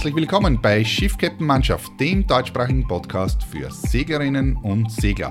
Herzlich 0.00 0.16
willkommen 0.16 0.58
bei 0.58 0.82
Schiff 0.82 1.18
Captain 1.18 1.46
Mannschaft, 1.46 1.92
dem 2.00 2.26
deutschsprachigen 2.26 2.88
Podcast 2.88 3.42
für 3.42 3.70
Seglerinnen 3.70 4.56
und 4.56 4.90
Segler. 4.90 5.30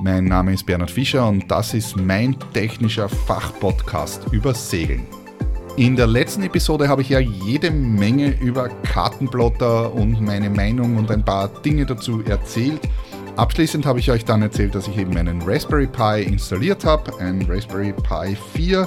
Mein 0.00 0.26
Name 0.26 0.54
ist 0.54 0.64
Bernhard 0.64 0.92
Fischer 0.92 1.28
und 1.28 1.50
das 1.50 1.74
ist 1.74 1.96
mein 1.96 2.36
technischer 2.52 3.08
Fachpodcast 3.08 4.28
über 4.30 4.54
Segeln. 4.54 5.04
In 5.76 5.96
der 5.96 6.06
letzten 6.06 6.44
Episode 6.44 6.86
habe 6.86 7.02
ich 7.02 7.08
ja 7.08 7.18
jede 7.18 7.72
Menge 7.72 8.40
über 8.40 8.68
Kartenplotter 8.68 9.92
und 9.92 10.20
meine 10.20 10.48
Meinung 10.48 10.96
und 10.96 11.10
ein 11.10 11.24
paar 11.24 11.48
Dinge 11.48 11.84
dazu 11.84 12.22
erzählt. 12.22 12.82
Abschließend 13.34 13.84
habe 13.84 13.98
ich 13.98 14.12
euch 14.12 14.24
dann 14.24 14.42
erzählt, 14.42 14.76
dass 14.76 14.86
ich 14.86 14.96
eben 14.96 15.16
einen 15.16 15.42
Raspberry 15.42 15.88
Pi 15.88 16.22
installiert 16.22 16.84
habe, 16.84 17.18
ein 17.18 17.44
Raspberry 17.48 17.92
Pi 17.92 18.36
4 18.52 18.86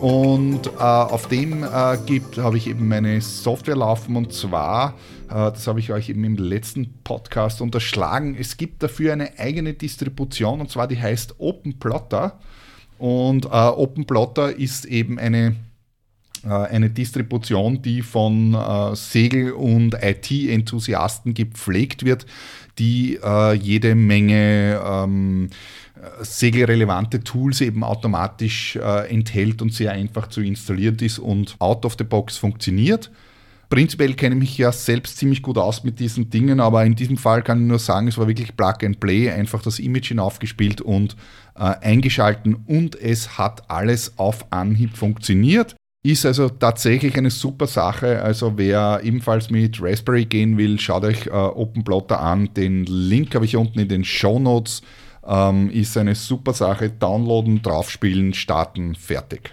und 0.00 0.66
äh, 0.66 0.80
auf 0.80 1.28
dem 1.28 1.64
äh, 1.64 1.98
gibt, 2.06 2.38
habe 2.38 2.56
ich 2.56 2.68
eben 2.68 2.88
meine 2.88 3.20
Software 3.20 3.76
laufen 3.76 4.16
und 4.16 4.32
zwar, 4.32 4.94
äh, 5.28 5.34
das 5.34 5.66
habe 5.66 5.80
ich 5.80 5.92
euch 5.92 6.08
eben 6.08 6.24
im 6.24 6.36
letzten 6.36 6.94
Podcast 7.02 7.60
unterschlagen, 7.60 8.36
es 8.38 8.56
gibt 8.56 8.82
dafür 8.82 9.12
eine 9.12 9.38
eigene 9.38 9.74
Distribution 9.74 10.60
und 10.60 10.70
zwar 10.70 10.86
die 10.88 11.00
heißt 11.00 11.36
OpenPlotter. 11.38 12.38
Und 12.98 13.46
äh, 13.46 13.48
OpenPlotter 13.48 14.56
ist 14.56 14.84
eben 14.84 15.18
eine, 15.18 15.56
äh, 16.44 16.48
eine 16.48 16.90
Distribution, 16.90 17.80
die 17.80 18.02
von 18.02 18.54
äh, 18.54 18.96
Segel- 18.96 19.52
und 19.52 19.94
IT-Enthusiasten 19.94 21.34
gepflegt 21.34 22.04
wird, 22.04 22.26
die 22.78 23.18
jede 23.60 23.94
Menge 23.94 24.80
ähm, 24.84 25.50
segelrelevante 26.20 27.22
Tools 27.22 27.60
eben 27.60 27.84
automatisch 27.84 28.76
äh, 28.76 29.10
enthält 29.10 29.62
und 29.62 29.72
sehr 29.72 29.92
einfach 29.92 30.28
zu 30.28 30.40
installieren 30.40 30.96
ist 31.00 31.18
und 31.18 31.56
out 31.58 31.84
of 31.84 31.96
the 31.98 32.04
box 32.04 32.36
funktioniert. 32.36 33.10
Prinzipiell 33.70 34.14
kenne 34.14 34.34
ich 34.36 34.40
mich 34.40 34.58
ja 34.58 34.72
selbst 34.72 35.18
ziemlich 35.18 35.42
gut 35.42 35.58
aus 35.58 35.84
mit 35.84 36.00
diesen 36.00 36.30
Dingen, 36.30 36.58
aber 36.58 36.86
in 36.86 36.94
diesem 36.94 37.18
Fall 37.18 37.42
kann 37.42 37.60
ich 37.60 37.68
nur 37.68 37.78
sagen, 37.78 38.08
es 38.08 38.16
war 38.16 38.26
wirklich 38.26 38.56
Plug 38.56 38.76
and 38.82 38.98
Play, 38.98 39.30
einfach 39.30 39.60
das 39.60 39.78
Image 39.78 40.08
hinaufgespielt 40.08 40.80
und 40.80 41.16
äh, 41.54 41.74
eingeschalten 41.82 42.54
und 42.66 42.98
es 42.98 43.36
hat 43.36 43.70
alles 43.70 44.18
auf 44.18 44.50
Anhieb 44.50 44.96
funktioniert. 44.96 45.76
Ist 46.08 46.24
also 46.24 46.48
tatsächlich 46.48 47.18
eine 47.18 47.28
super 47.28 47.66
Sache. 47.66 48.22
Also 48.22 48.54
wer 48.56 49.02
ebenfalls 49.04 49.50
mit 49.50 49.76
Raspberry 49.78 50.24
gehen 50.24 50.56
will, 50.56 50.80
schaut 50.80 51.04
euch 51.04 51.26
äh, 51.26 51.30
OpenPlotter 51.30 52.18
an. 52.18 52.48
Den 52.54 52.84
Link 52.84 53.34
habe 53.34 53.44
ich 53.44 53.56
unten 53.56 53.78
in 53.78 53.88
den 53.88 54.04
Show 54.06 54.38
Notes. 54.38 54.80
Ähm, 55.26 55.68
ist 55.68 55.98
eine 55.98 56.14
super 56.14 56.54
Sache. 56.54 56.88
Downloaden, 56.88 57.60
draufspielen, 57.60 58.32
starten, 58.32 58.94
fertig. 58.94 59.50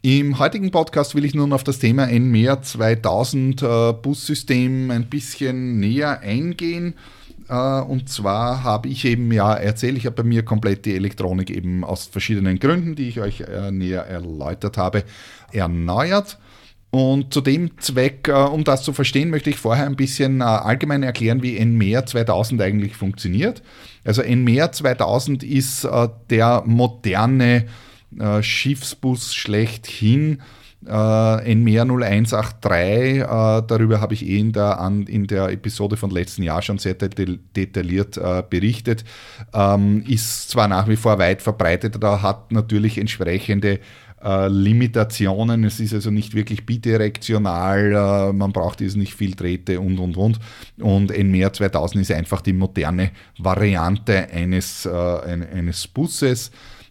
Im 0.00 0.38
heutigen 0.38 0.70
Podcast 0.70 1.14
will 1.14 1.26
ich 1.26 1.34
nun 1.34 1.52
auf 1.52 1.62
das 1.62 1.78
Thema 1.78 2.06
NMER 2.06 2.62
2000 2.62 3.62
äh, 3.62 3.92
Bussystem 3.92 4.90
ein 4.90 5.10
bisschen 5.10 5.78
näher 5.78 6.20
eingehen. 6.20 6.94
Uh, 7.50 7.82
und 7.88 8.10
zwar 8.10 8.62
habe 8.62 8.88
ich 8.88 9.06
eben 9.06 9.32
ja 9.32 9.54
erzählt, 9.54 9.96
ich 9.96 10.04
habe 10.04 10.16
bei 10.16 10.22
mir 10.22 10.44
komplett 10.44 10.84
die 10.84 10.94
Elektronik 10.94 11.48
eben 11.48 11.82
aus 11.82 12.04
verschiedenen 12.04 12.58
Gründen, 12.58 12.94
die 12.94 13.08
ich 13.08 13.20
euch 13.20 13.40
äh, 13.40 13.70
näher 13.70 14.02
erläutert 14.02 14.76
habe, 14.76 15.02
erneuert. 15.50 16.38
Und 16.90 17.32
zu 17.32 17.40
dem 17.40 17.78
Zweck, 17.78 18.28
äh, 18.28 18.32
um 18.32 18.64
das 18.64 18.82
zu 18.82 18.92
verstehen, 18.92 19.30
möchte 19.30 19.48
ich 19.48 19.56
vorher 19.56 19.86
ein 19.86 19.96
bisschen 19.96 20.42
äh, 20.42 20.44
allgemein 20.44 21.02
erklären, 21.02 21.42
wie 21.42 21.62
NMER 21.62 22.04
2000 22.04 22.60
eigentlich 22.60 22.96
funktioniert. 22.96 23.62
Also 24.04 24.22
NMER 24.22 24.72
2000 24.72 25.42
ist 25.42 25.84
äh, 25.84 26.08
der 26.30 26.62
moderne 26.66 27.66
Schiffsbus 28.40 29.34
schlechthin. 29.34 30.40
NMER 30.80 31.84
0183, 31.84 33.22
darüber 33.66 34.00
habe 34.00 34.14
ich 34.14 34.24
eh 34.24 34.38
in 34.38 34.52
der, 34.52 34.78
in 35.06 35.26
der 35.26 35.48
Episode 35.48 35.96
von 35.96 36.10
letzten 36.10 36.44
Jahr 36.44 36.62
schon 36.62 36.78
sehr 36.78 36.94
detailliert 36.94 38.20
berichtet, 38.48 39.04
ähm, 39.52 40.04
ist 40.06 40.50
zwar 40.50 40.68
nach 40.68 40.86
wie 40.86 40.94
vor 40.94 41.18
weit 41.18 41.42
verbreitet, 41.42 41.96
aber 41.96 42.22
hat 42.22 42.52
natürlich 42.52 42.96
entsprechende 42.96 43.80
äh, 44.22 44.48
Limitationen. 44.48 45.64
Es 45.64 45.80
ist 45.80 45.94
also 45.94 46.10
nicht 46.10 46.34
wirklich 46.34 46.66
bidirektional, 46.66 47.92
äh, 47.92 48.32
man 48.32 48.52
braucht 48.52 48.80
jetzt 48.80 48.96
nicht 48.96 49.14
viel 49.14 49.34
Drähte 49.34 49.80
und 49.80 49.98
und 49.98 50.16
und. 50.16 50.40
Und 50.80 51.16
NMER 51.16 51.52
2000 51.52 52.02
ist 52.02 52.12
einfach 52.12 52.40
die 52.40 52.52
moderne 52.52 53.12
Variante 53.38 54.28
eines, 54.30 54.86
äh, 54.86 54.90
eines 54.90 55.86
Busses. 55.86 56.50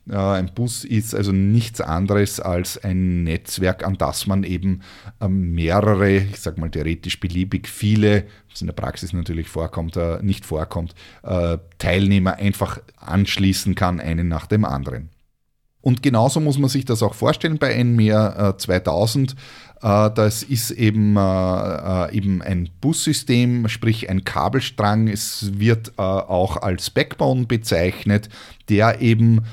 Äh, 0.09 0.15
ein 0.15 0.51
Bus 0.53 0.83
ist 0.83 1.13
also 1.13 1.31
nichts 1.31 1.81
anderes 1.81 2.39
als 2.39 2.83
ein 2.83 3.23
Netzwerk, 3.23 3.85
an 3.85 3.97
das 3.97 4.27
man 4.27 4.43
eben 4.43 4.81
ähm, 5.21 5.53
mehrere, 5.53 6.17
ich 6.17 6.39
sage 6.39 6.59
mal 6.59 6.69
theoretisch 6.69 7.19
beliebig 7.19 7.67
viele, 7.67 8.25
was 8.49 8.61
in 8.61 8.67
der 8.67 8.73
Praxis 8.73 9.13
natürlich 9.13 9.49
vorkommt, 9.49 9.97
äh, 9.97 10.19
nicht 10.21 10.45
vorkommt, 10.45 10.93
äh, 11.23 11.57
Teilnehmer 11.77 12.35
einfach 12.35 12.79
anschließen 12.97 13.75
kann, 13.75 13.99
einen 13.99 14.27
nach 14.27 14.47
dem 14.47 14.65
anderen. 14.65 15.09
Und 15.81 16.03
genauso 16.03 16.39
muss 16.39 16.57
man 16.57 16.69
sich 16.69 16.85
das 16.85 17.01
auch 17.01 17.13
vorstellen 17.13 17.59
bei 17.59 17.81
NMER 17.81 18.55
2000. 18.57 19.35
Äh, 19.81 20.11
das 20.15 20.43
ist 20.43 20.71
eben, 20.71 21.11
eben 22.11 22.41
ein 22.41 22.69
Bussystem, 22.81 23.69
sprich 23.69 24.09
ein 24.09 24.25
Kabelstrang. 24.25 25.07
Es 25.07 25.59
wird 25.59 25.97
auch 25.97 26.57
als 26.57 26.89
Backbone 26.89 27.45
bezeichnet, 27.45 28.27
der 28.69 28.99
eben 28.99 29.43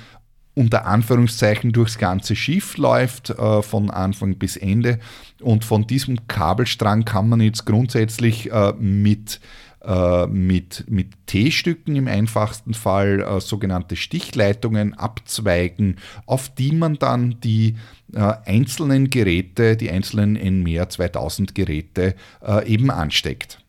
unter 0.55 0.87
Anführungszeichen 0.87 1.73
durchs 1.73 1.99
ganze 1.99 2.37
Schiff 2.37 2.77
läuft, 2.77 3.35
von 3.63 3.91
Anfang 3.91 4.37
bis 4.37 4.57
Ende. 4.57 5.01
Und 5.41 5.65
von 5.65 5.87
diesem 5.87 6.29
Kabelstrang 6.29 7.05
kann 7.05 7.29
man 7.29 7.41
jetzt 7.41 7.67
grundsätzlich 7.67 8.51
mit 8.79 9.41
äh, 9.85 10.27
mit, 10.29 10.87
mit 10.89 11.27
T-Stücken 11.27 11.97
im 11.97 12.09
einfachsten 12.09 12.73
Fall 12.73 13.21
äh, 13.21 13.41
sogenannte 13.41 13.97
Stichleitungen 13.97 14.95
abzweigen, 14.95 15.97
auf 16.25 16.49
die 16.49 16.73
man 16.73 16.95
dann 16.95 17.39
die 17.45 17.77
äh, 18.15 18.33
einzelnen 18.47 19.11
Geräte, 19.11 19.77
die 19.77 19.91
einzelnen 19.91 20.35
NMER 20.35 20.89
2000 20.89 21.55
Geräte 21.55 22.15
äh, 22.43 22.67
eben 22.67 22.91
ansteckt. 22.91 23.64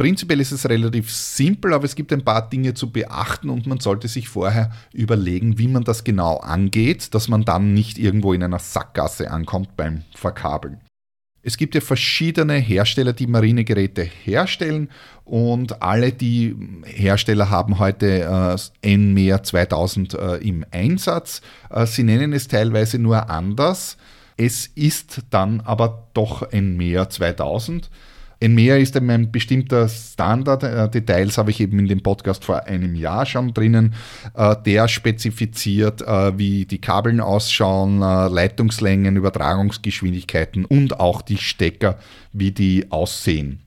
Prinzipiell 0.00 0.40
ist 0.40 0.50
es 0.50 0.66
relativ 0.66 1.12
simpel, 1.12 1.74
aber 1.74 1.84
es 1.84 1.94
gibt 1.94 2.10
ein 2.10 2.24
paar 2.24 2.48
Dinge 2.48 2.72
zu 2.72 2.90
beachten 2.90 3.50
und 3.50 3.66
man 3.66 3.80
sollte 3.80 4.08
sich 4.08 4.30
vorher 4.30 4.72
überlegen, 4.94 5.58
wie 5.58 5.68
man 5.68 5.84
das 5.84 6.04
genau 6.04 6.38
angeht, 6.38 7.12
dass 7.12 7.28
man 7.28 7.44
dann 7.44 7.74
nicht 7.74 7.98
irgendwo 7.98 8.32
in 8.32 8.42
einer 8.42 8.60
Sackgasse 8.60 9.30
ankommt 9.30 9.76
beim 9.76 10.04
Verkabeln. 10.14 10.80
Es 11.42 11.58
gibt 11.58 11.74
ja 11.74 11.82
verschiedene 11.82 12.54
Hersteller, 12.54 13.12
die 13.12 13.26
Marinegeräte 13.26 14.00
herstellen 14.00 14.88
und 15.26 15.82
alle 15.82 16.12
die 16.12 16.56
Hersteller 16.86 17.50
haben 17.50 17.78
heute 17.78 18.56
äh, 18.82 18.96
NMER 18.96 19.42
2000 19.42 20.14
äh, 20.14 20.36
im 20.36 20.64
Einsatz. 20.70 21.42
Äh, 21.68 21.84
sie 21.84 22.04
nennen 22.04 22.32
es 22.32 22.48
teilweise 22.48 22.98
nur 22.98 23.28
anders. 23.28 23.98
Es 24.38 24.66
ist 24.66 25.24
dann 25.28 25.60
aber 25.60 26.08
doch 26.14 26.50
NMER 26.52 27.10
2000. 27.10 27.90
Ein 28.42 28.54
Mehr 28.54 28.78
ist 28.78 28.96
eben 28.96 29.10
ein 29.10 29.30
bestimmter 29.30 29.86
Standard. 29.86 30.62
Äh, 30.62 30.88
Details 30.88 31.36
habe 31.36 31.50
ich 31.50 31.60
eben 31.60 31.78
in 31.78 31.88
dem 31.88 32.02
Podcast 32.02 32.42
vor 32.42 32.64
einem 32.64 32.94
Jahr 32.94 33.26
schon 33.26 33.52
drinnen. 33.52 33.94
Äh, 34.34 34.56
der 34.64 34.88
spezifiziert, 34.88 36.00
äh, 36.00 36.38
wie 36.38 36.64
die 36.64 36.80
Kabeln 36.80 37.20
ausschauen, 37.20 38.00
Leitungslängen, 38.00 39.16
Übertragungsgeschwindigkeiten 39.16 40.64
und 40.64 41.00
auch 41.00 41.20
die 41.20 41.36
Stecker, 41.36 41.98
wie 42.32 42.50
die 42.52 42.90
aussehen. 42.90 43.60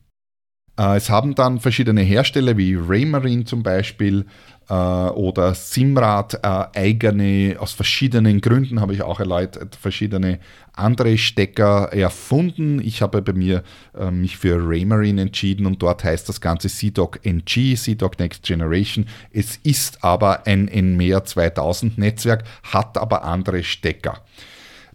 Es 0.76 1.12
haben 1.12 1.36
dann 1.36 1.60
verschiedene 1.60 2.02
Hersteller 2.02 2.58
wie 2.58 2.74
Raymarine 2.76 3.44
zum 3.44 3.62
Beispiel 3.62 4.26
äh, 4.74 5.10
oder 5.12 5.54
Simrad 5.54 6.40
äh, 6.42 6.66
eigene, 6.74 7.58
aus 7.60 7.74
verschiedenen 7.74 8.42
Gründen 8.42 8.82
habe 8.82 8.94
ich 8.94 9.04
auch 9.04 9.20
erläutert, 9.20 9.76
verschiedene 9.76 10.40
andere 10.74 11.18
Stecker 11.18 11.90
erfunden. 11.92 12.82
Ich 12.84 13.02
habe 13.04 13.22
bei 13.22 13.34
mir 13.34 13.64
äh, 13.96 14.10
mich 14.10 14.38
für 14.38 14.58
Raymarine 14.58 15.22
entschieden 15.22 15.68
und 15.68 15.82
dort 15.82 16.04
heißt 16.04 16.28
das 16.28 16.42
Ganze 16.42 16.70
CDOC 16.70 17.20
NG, 17.24 17.76
CDOC 17.76 18.20
Next 18.20 18.44
Generation. 18.44 19.06
Es 19.32 19.58
ist 19.58 20.04
aber 20.04 20.48
ein 20.48 20.66
NMER 20.66 21.24
2000 21.24 21.98
Netzwerk, 22.00 22.44
hat 22.64 22.98
aber 22.98 23.24
andere 23.24 23.64
Stecker. 23.64 24.22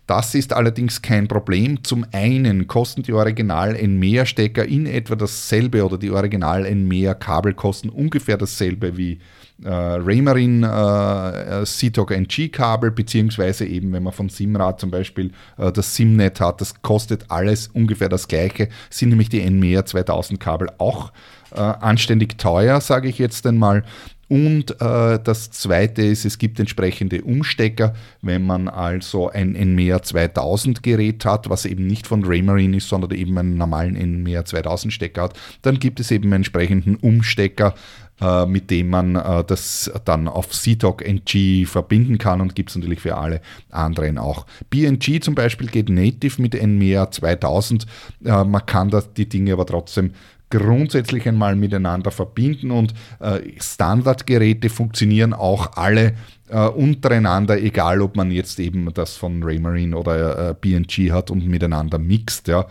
Das 0.08 0.34
ist 0.34 0.55
allerdings 0.55 1.02
kein 1.02 1.28
Problem. 1.28 1.84
Zum 1.84 2.06
einen 2.12 2.66
kosten 2.66 3.02
die 3.02 3.12
Original-NMEA-Stecker 3.12 4.64
in 4.64 4.87
etwa 4.87 5.16
dasselbe 5.16 5.84
oder 5.84 5.99
die 5.99 6.10
Original-NMEA-Kabel 6.10 7.52
kosten 7.52 7.90
ungefähr 7.90 8.38
dasselbe 8.38 8.96
wie 8.96 9.19
äh, 9.62 9.69
Raymarine 9.69 10.66
äh, 10.66 11.64
CTOG 11.66 12.12
NG-Kabel, 12.12 12.90
beziehungsweise 12.90 13.66
eben, 13.66 13.93
wenn 13.93 14.02
man 14.02 14.14
von 14.14 14.31
Simrad 14.31 14.81
zum 14.81 14.90
Beispiel 14.90 15.31
äh, 15.58 15.70
das 15.70 15.94
Simnet 15.94 16.40
hat, 16.40 16.62
das 16.62 16.81
kostet 16.81 17.26
alles 17.28 17.69
ungefähr 17.69 18.08
das 18.08 18.28
gleiche, 18.28 18.70
sind 18.88 19.10
nämlich 19.10 19.28
die 19.28 19.44
NMEA 19.44 19.84
2000 19.84 20.40
Kabel 20.40 20.70
auch 20.78 21.12
äh, 21.55 21.60
anständig 21.60 22.38
teuer, 22.38 22.81
sage 22.81 23.08
ich 23.10 23.19
jetzt 23.19 23.46
einmal. 23.46 23.84
Und 24.28 24.80
äh, 24.80 25.19
das 25.22 25.50
zweite 25.50 26.02
ist, 26.02 26.26
es 26.26 26.38
gibt 26.38 26.60
entsprechende 26.60 27.22
Umstecker, 27.22 27.94
wenn 28.20 28.44
man 28.44 28.69
also 28.69 29.30
ein 29.30 29.52
NMEA 29.52 30.02
2000 30.02 30.82
Gerät 30.82 31.25
hat, 31.25 31.48
was 31.48 31.64
eben 31.64 31.86
nicht 31.86 32.06
von 32.06 32.25
Raymarine 32.25 32.76
ist, 32.76 32.88
sondern 32.88 33.12
eben 33.12 33.36
einen 33.38 33.56
normalen 33.56 33.94
NMEA 33.94 34.44
2000 34.44 34.92
Stecker 34.92 35.22
hat, 35.22 35.38
dann 35.62 35.78
gibt 35.78 35.98
es 35.98 36.10
eben 36.10 36.25
einen 36.25 36.34
entsprechenden 36.34 36.96
Umstecker, 36.96 37.75
äh, 38.20 38.46
mit 38.46 38.70
dem 38.70 38.90
man 38.90 39.16
äh, 39.16 39.44
das 39.44 39.90
dann 40.04 40.28
auf 40.28 40.48
CTOC 40.50 41.02
NG 41.06 41.66
verbinden 41.66 42.19
kann 42.19 42.40
und 42.40 42.54
gibt 42.54 42.70
es 42.70 42.76
natürlich 42.76 43.00
für 43.00 43.16
alle 43.16 43.40
anderen 43.70 44.19
auch. 44.19 44.44
BNG 44.70 45.20
zum 45.22 45.34
Beispiel 45.34 45.69
geht 45.69 45.88
native 45.88 46.42
mit 46.42 46.60
NMEA 46.60 47.10
2000. 47.10 47.86
Äh, 48.24 48.44
man 48.44 48.66
kann 48.66 48.90
das, 48.90 49.12
die 49.14 49.28
Dinge 49.28 49.52
aber 49.52 49.66
trotzdem 49.66 50.12
grundsätzlich 50.50 51.28
einmal 51.28 51.56
miteinander 51.56 52.10
verbinden 52.10 52.70
und 52.70 52.94
äh, 53.20 53.40
Standardgeräte 53.60 54.70
funktionieren 54.70 55.34
auch 55.34 55.76
alle 55.76 56.14
äh, 56.48 56.66
untereinander, 56.66 57.60
egal 57.60 58.00
ob 58.00 58.16
man 58.16 58.30
jetzt 58.30 58.58
eben 58.58 58.92
das 58.94 59.16
von 59.16 59.42
Raymarine 59.42 59.96
oder 59.96 60.50
äh, 60.50 60.54
BNG 60.58 61.12
hat 61.12 61.30
und 61.30 61.46
miteinander 61.46 61.98
mixt. 61.98 62.48
Ja. 62.48 62.66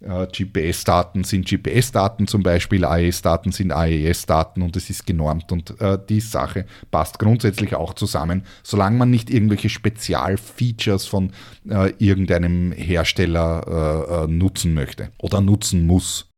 Äh, 0.00 0.26
GPS-Daten 0.26 1.24
sind 1.24 1.48
GPS-Daten 1.48 2.26
zum 2.26 2.42
Beispiel, 2.42 2.84
AES-Daten 2.84 3.52
sind 3.52 3.72
AES-Daten 3.72 4.62
und 4.62 4.76
es 4.76 4.90
ist 4.90 5.06
genormt 5.06 5.52
und 5.52 5.80
äh, 5.80 5.96
die 6.08 6.20
Sache 6.20 6.66
passt 6.90 7.18
grundsätzlich 7.18 7.76
auch 7.76 7.94
zusammen, 7.94 8.42
solange 8.62 8.98
man 8.98 9.10
nicht 9.10 9.30
irgendwelche 9.30 9.68
Spezialfeatures 9.68 11.06
von 11.06 11.30
äh, 11.68 11.92
irgendeinem 11.98 12.72
Hersteller 12.72 14.26
nutzen 14.28 14.74
möchte 14.74 15.10
oder 15.18 15.40
nutzen 15.40 15.86
muss. 15.86 16.31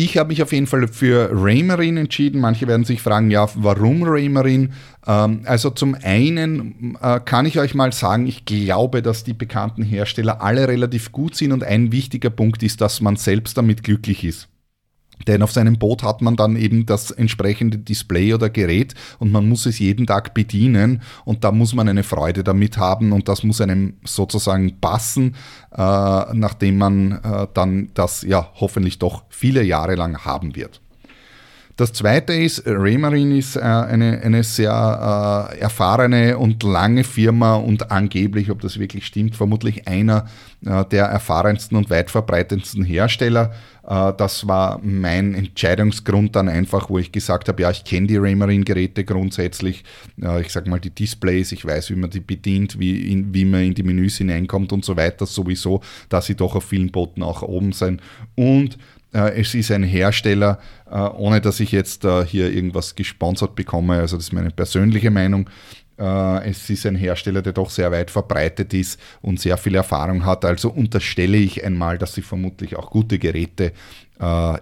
Ich 0.00 0.16
habe 0.16 0.28
mich 0.28 0.44
auf 0.44 0.52
jeden 0.52 0.68
Fall 0.68 0.86
für 0.86 1.28
Raymarine 1.32 1.98
entschieden. 1.98 2.40
Manche 2.40 2.68
werden 2.68 2.84
sich 2.84 3.02
fragen, 3.02 3.32
ja, 3.32 3.48
warum 3.56 4.04
Raymarine? 4.04 4.68
Ähm, 5.04 5.40
also 5.44 5.70
zum 5.70 5.96
einen 6.00 6.96
äh, 7.02 7.18
kann 7.18 7.46
ich 7.46 7.58
euch 7.58 7.74
mal 7.74 7.92
sagen, 7.92 8.28
ich 8.28 8.44
glaube, 8.44 9.02
dass 9.02 9.24
die 9.24 9.34
bekannten 9.34 9.82
Hersteller 9.82 10.40
alle 10.40 10.68
relativ 10.68 11.10
gut 11.10 11.34
sind 11.34 11.50
und 11.50 11.64
ein 11.64 11.90
wichtiger 11.90 12.30
Punkt 12.30 12.62
ist, 12.62 12.80
dass 12.80 13.00
man 13.00 13.16
selbst 13.16 13.58
damit 13.58 13.82
glücklich 13.82 14.22
ist. 14.22 14.48
Denn 15.26 15.42
auf 15.42 15.52
seinem 15.52 15.78
Boot 15.78 16.02
hat 16.02 16.22
man 16.22 16.36
dann 16.36 16.56
eben 16.56 16.86
das 16.86 17.10
entsprechende 17.10 17.78
Display 17.78 18.34
oder 18.34 18.50
Gerät 18.50 18.94
und 19.18 19.32
man 19.32 19.48
muss 19.48 19.66
es 19.66 19.78
jeden 19.78 20.06
Tag 20.06 20.34
bedienen 20.34 21.02
und 21.24 21.44
da 21.44 21.52
muss 21.52 21.74
man 21.74 21.88
eine 21.88 22.02
Freude 22.02 22.44
damit 22.44 22.78
haben 22.78 23.12
und 23.12 23.28
das 23.28 23.42
muss 23.42 23.60
einem 23.60 23.94
sozusagen 24.04 24.80
passen, 24.80 25.34
äh, 25.72 25.76
nachdem 26.34 26.78
man 26.78 27.12
äh, 27.12 27.46
dann 27.54 27.90
das 27.94 28.22
ja 28.22 28.50
hoffentlich 28.54 28.98
doch 28.98 29.24
viele 29.28 29.62
Jahre 29.62 29.96
lang 29.96 30.24
haben 30.24 30.54
wird. 30.54 30.80
Das 31.78 31.92
zweite 31.92 32.32
ist, 32.32 32.64
Raymarine 32.66 33.38
ist 33.38 33.54
äh, 33.54 33.60
eine, 33.60 34.20
eine 34.20 34.42
sehr 34.42 35.52
äh, 35.52 35.58
erfahrene 35.60 36.36
und 36.36 36.64
lange 36.64 37.04
Firma 37.04 37.54
und 37.54 37.92
angeblich, 37.92 38.50
ob 38.50 38.60
das 38.62 38.80
wirklich 38.80 39.06
stimmt, 39.06 39.36
vermutlich 39.36 39.86
einer 39.86 40.26
der 40.60 41.04
erfahrensten 41.04 41.76
und 41.76 41.88
weit 41.88 42.10
verbreitetsten 42.10 42.84
Hersteller. 42.84 43.52
Äh, 43.88 44.12
das 44.16 44.46
war 44.46 44.80
mein 44.82 45.34
Entscheidungsgrund 45.34 46.36
dann 46.36 46.48
einfach, 46.48 46.90
wo 46.90 46.98
ich 46.98 47.10
gesagt 47.10 47.48
habe, 47.48 47.62
ja, 47.62 47.70
ich 47.70 47.84
kenne 47.84 48.06
die 48.06 48.16
Raymarine-Geräte 48.16 49.04
grundsätzlich. 49.04 49.84
Äh, 50.20 50.42
ich 50.42 50.52
sage 50.52 50.68
mal 50.68 50.80
die 50.80 50.90
Displays, 50.90 51.52
ich 51.52 51.64
weiß, 51.64 51.90
wie 51.90 51.96
man 51.96 52.10
die 52.10 52.20
bedient, 52.20 52.78
wie, 52.78 53.12
in, 53.12 53.32
wie 53.32 53.44
man 53.44 53.62
in 53.62 53.74
die 53.74 53.82
Menüs 53.82 54.18
hineinkommt 54.18 54.72
und 54.72 54.84
so 54.84 54.96
weiter 54.96 55.26
sowieso, 55.26 55.80
dass 56.08 56.26
sie 56.26 56.34
doch 56.34 56.54
auf 56.54 56.64
vielen 56.64 56.92
Boten 56.92 57.22
auch 57.22 57.42
oben 57.42 57.72
sind. 57.72 58.02
Und 58.34 58.78
äh, 59.12 59.40
es 59.40 59.54
ist 59.54 59.70
ein 59.70 59.84
Hersteller, 59.84 60.58
äh, 60.90 60.98
ohne 60.98 61.40
dass 61.40 61.60
ich 61.60 61.72
jetzt 61.72 62.04
äh, 62.04 62.26
hier 62.26 62.52
irgendwas 62.52 62.94
gesponsert 62.94 63.54
bekomme, 63.54 63.94
also 63.94 64.16
das 64.16 64.26
ist 64.26 64.32
meine 64.32 64.50
persönliche 64.50 65.10
Meinung. 65.10 65.48
Es 65.98 66.70
ist 66.70 66.86
ein 66.86 66.94
Hersteller, 66.94 67.42
der 67.42 67.52
doch 67.52 67.70
sehr 67.70 67.90
weit 67.90 68.10
verbreitet 68.10 68.72
ist 68.72 69.00
und 69.20 69.40
sehr 69.40 69.56
viel 69.56 69.74
Erfahrung 69.74 70.24
hat. 70.24 70.44
Also 70.44 70.70
unterstelle 70.70 71.36
ich 71.36 71.64
einmal, 71.64 71.98
dass 71.98 72.14
sie 72.14 72.22
vermutlich 72.22 72.76
auch 72.76 72.90
gute 72.90 73.18
Geräte 73.18 73.72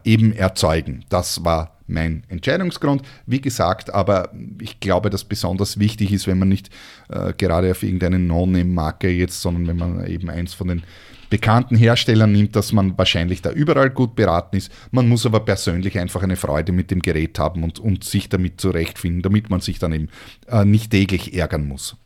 eben 0.04 0.32
erzeugen. 0.32 1.04
Das 1.10 1.44
war 1.44 1.76
mein 1.86 2.24
Entscheidungsgrund. 2.28 3.02
Wie 3.26 3.40
gesagt, 3.40 3.94
aber 3.94 4.30
ich 4.60 4.80
glaube, 4.80 5.10
dass 5.10 5.24
besonders 5.24 5.78
wichtig 5.78 6.12
ist, 6.12 6.26
wenn 6.26 6.38
man 6.38 6.48
nicht 6.48 6.70
äh, 7.08 7.32
gerade 7.32 7.70
auf 7.70 7.82
irgendeine 7.82 8.18
No-Name-Marke 8.18 9.08
jetzt, 9.08 9.40
sondern 9.40 9.68
wenn 9.68 9.76
man 9.76 10.06
eben 10.06 10.28
eins 10.28 10.52
von 10.52 10.68
den 10.68 10.82
bekannten 11.30 11.76
Herstellern 11.76 12.32
nimmt, 12.32 12.56
dass 12.56 12.72
man 12.72 12.96
wahrscheinlich 12.98 13.42
da 13.42 13.50
überall 13.50 13.90
gut 13.90 14.14
beraten 14.16 14.56
ist. 14.56 14.70
Man 14.90 15.08
muss 15.08 15.26
aber 15.26 15.40
persönlich 15.40 15.98
einfach 15.98 16.22
eine 16.22 16.36
Freude 16.36 16.72
mit 16.72 16.90
dem 16.90 17.00
Gerät 17.00 17.38
haben 17.38 17.62
und, 17.62 17.78
und 17.78 18.04
sich 18.04 18.28
damit 18.28 18.60
zurechtfinden, 18.60 19.22
damit 19.22 19.50
man 19.50 19.60
sich 19.60 19.78
dann 19.78 19.92
eben 19.92 20.08
äh, 20.48 20.64
nicht 20.64 20.90
täglich 20.90 21.34
ärgern 21.34 21.66
muss. 21.66 21.96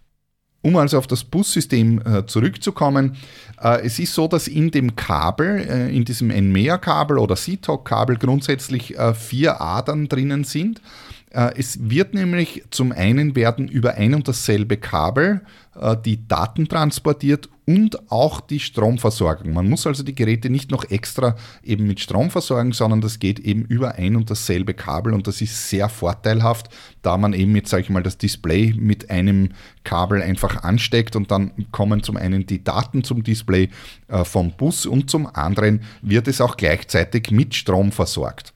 Um 0.62 0.76
also 0.76 0.98
auf 0.98 1.06
das 1.06 1.24
Bussystem 1.24 2.02
äh, 2.04 2.26
zurückzukommen, 2.26 3.16
äh, 3.62 3.80
es 3.80 3.98
ist 3.98 4.12
so, 4.12 4.28
dass 4.28 4.46
in 4.46 4.70
dem 4.70 4.94
Kabel, 4.94 5.66
äh, 5.66 5.96
in 5.96 6.04
diesem 6.04 6.28
NMEA-Kabel 6.28 7.18
oder 7.18 7.34
CTOC-Kabel 7.34 8.16
grundsätzlich 8.16 8.98
äh, 8.98 9.14
vier 9.14 9.60
Adern 9.60 10.08
drinnen 10.08 10.44
sind. 10.44 10.82
Äh, 11.30 11.52
es 11.56 11.90
wird 11.90 12.14
nämlich 12.14 12.64
zum 12.70 12.92
einen 12.92 13.36
werden 13.36 13.68
über 13.68 13.94
ein 13.94 14.14
und 14.14 14.28
dasselbe 14.28 14.76
Kabel 14.76 15.42
äh, 15.80 15.96
die 16.04 16.26
Daten 16.26 16.68
transportiert 16.68 17.48
und 17.66 18.10
auch 18.10 18.40
die 18.40 18.58
Stromversorgung. 18.58 19.52
Man 19.52 19.68
muss 19.68 19.86
also 19.86 20.02
die 20.02 20.14
Geräte 20.14 20.50
nicht 20.50 20.72
noch 20.72 20.90
extra 20.90 21.36
eben 21.62 21.86
mit 21.86 22.00
Strom 22.00 22.30
versorgen, 22.30 22.72
sondern 22.72 23.00
das 23.00 23.20
geht 23.20 23.38
eben 23.38 23.64
über 23.64 23.94
ein 23.94 24.16
und 24.16 24.28
dasselbe 24.28 24.74
Kabel 24.74 25.14
und 25.14 25.28
das 25.28 25.40
ist 25.40 25.68
sehr 25.68 25.88
vorteilhaft, 25.88 26.68
da 27.02 27.16
man 27.16 27.32
eben 27.32 27.54
jetzt, 27.54 27.70
sage 27.70 27.84
ich 27.84 27.90
mal, 27.90 28.02
das 28.02 28.18
Display 28.18 28.74
mit 28.76 29.08
einem 29.10 29.50
Kabel 29.84 30.20
einfach 30.20 30.64
ansteckt 30.64 31.14
und 31.14 31.30
dann 31.30 31.52
kommen 31.70 32.02
zum 32.02 32.16
einen 32.16 32.44
die 32.44 32.64
Daten 32.64 33.04
zum 33.04 33.22
Display 33.22 33.68
äh, 34.08 34.24
vom 34.24 34.50
Bus 34.56 34.84
und 34.84 35.08
zum 35.08 35.28
anderen 35.28 35.82
wird 36.02 36.26
es 36.26 36.40
auch 36.40 36.56
gleichzeitig 36.56 37.30
mit 37.30 37.54
Strom 37.54 37.92
versorgt. 37.92 38.52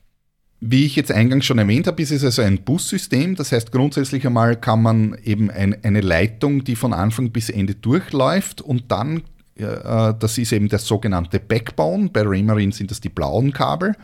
Wie 0.67 0.85
ich 0.85 0.95
jetzt 0.95 1.11
eingangs 1.11 1.45
schon 1.45 1.59
erwähnt 1.59 1.85
habe, 1.85 2.01
ist 2.01 2.09
es 2.09 2.23
also 2.23 2.41
ein 2.41 2.63
Bussystem. 2.63 3.35
Das 3.35 3.51
heißt, 3.51 3.71
grundsätzlich 3.71 4.25
einmal 4.25 4.55
kann 4.55 4.81
man 4.81 5.15
eben 5.23 5.51
ein, 5.51 5.83
eine 5.83 6.01
Leitung, 6.01 6.63
die 6.63 6.75
von 6.75 6.91
Anfang 6.91 7.29
bis 7.29 7.51
Ende 7.51 7.75
durchläuft 7.75 8.61
und 8.61 8.91
dann, 8.91 9.21
äh, 9.57 10.13
das 10.19 10.39
ist 10.39 10.51
eben 10.53 10.67
der 10.67 10.79
sogenannte 10.79 11.39
Backbone. 11.39 12.09
Bei 12.09 12.23
Raymarine 12.23 12.71
sind 12.71 12.89
das 12.89 12.99
die 12.99 13.09
blauen 13.09 13.53
Kabel. 13.53 13.95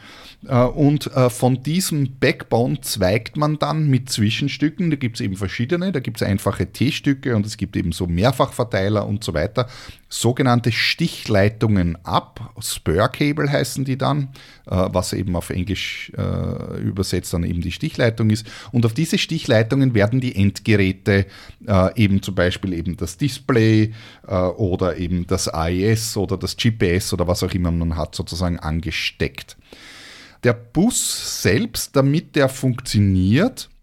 Äh, 0.48 0.64
und 0.64 1.08
äh, 1.16 1.30
von 1.30 1.64
diesem 1.64 2.20
Backbone 2.20 2.82
zweigt 2.82 3.38
man 3.38 3.58
dann 3.58 3.90
mit 3.90 4.10
Zwischenstücken, 4.10 4.90
da 4.90 4.98
gibt 4.98 5.18
es 5.18 5.22
eben 5.22 5.38
verschiedene, 5.38 5.92
da 5.92 6.00
gibt 6.00 6.22
es 6.22 6.28
einfache 6.28 6.72
T-Stücke 6.72 7.36
und 7.36 7.46
es 7.46 7.58
gibt 7.58 7.76
eben 7.76 7.92
so 7.92 8.08
Mehrfachverteiler 8.08 9.08
und 9.08 9.24
so 9.24 9.34
weiter, 9.34 9.68
sogenannte 10.10 10.72
Stichleitungen 10.72 11.98
ab. 12.04 12.54
Spur 12.60 13.08
Cable 13.08 13.52
heißen 13.52 13.86
die 13.86 13.98
dann, 13.98 14.30
äh, 14.61 14.61
was 14.72 15.12
eben 15.12 15.36
auf 15.36 15.50
Englisch 15.50 16.12
übersetzt 16.82 17.34
dann 17.34 17.44
eben 17.44 17.62
die 17.62 17.74
Stichleitung 17.74 18.30
ist. 18.30 18.46
Und 18.72 18.86
auf 18.86 18.94
diese 18.94 19.18
Stichleitungen 19.18 19.94
werden 19.94 20.22
die 20.22 20.36
Endgeräte, 20.36 21.26
eben 21.96 22.22
zum 22.22 22.36
Beispiel 22.36 22.74
eben 22.74 22.96
das 22.96 23.18
Display 23.18 23.94
oder 24.24 24.98
eben 24.98 25.28
das 25.28 25.50
AES 25.50 26.16
oder 26.16 26.38
das 26.38 26.56
GPS 26.56 27.12
oder 27.14 27.28
was 27.28 27.44
auch 27.44 27.54
immer 27.54 27.72
man 27.72 27.98
hat, 27.98 28.16
sozusagen 28.16 28.60
angesteckt. 28.60 29.58
Der 30.44 30.54
Bus 30.54 31.42
selbst, 31.44 31.96
damit 31.96 32.36
der 32.36 32.50
funktioniert, 32.50 33.70
äh, 33.70 33.81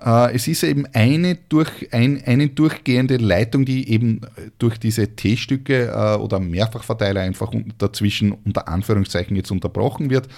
es 0.00 0.46
ist 0.46 0.62
eben 0.62 0.86
eine, 0.92 1.36
durch, 1.48 1.92
ein, 1.92 2.22
eine 2.24 2.48
durchgehende 2.48 3.16
Leitung, 3.16 3.64
die 3.64 3.90
eben 3.90 4.20
durch 4.58 4.78
diese 4.78 5.16
T-Stücke 5.16 5.88
äh, 5.88 6.16
oder 6.18 6.38
Mehrfachverteiler 6.38 7.20
einfach 7.20 7.52
dazwischen 7.78 8.30
unter 8.32 8.68
Anführungszeichen 8.68 9.36
jetzt 9.36 9.50
unterbrochen 9.50 10.10
wird 10.10 10.28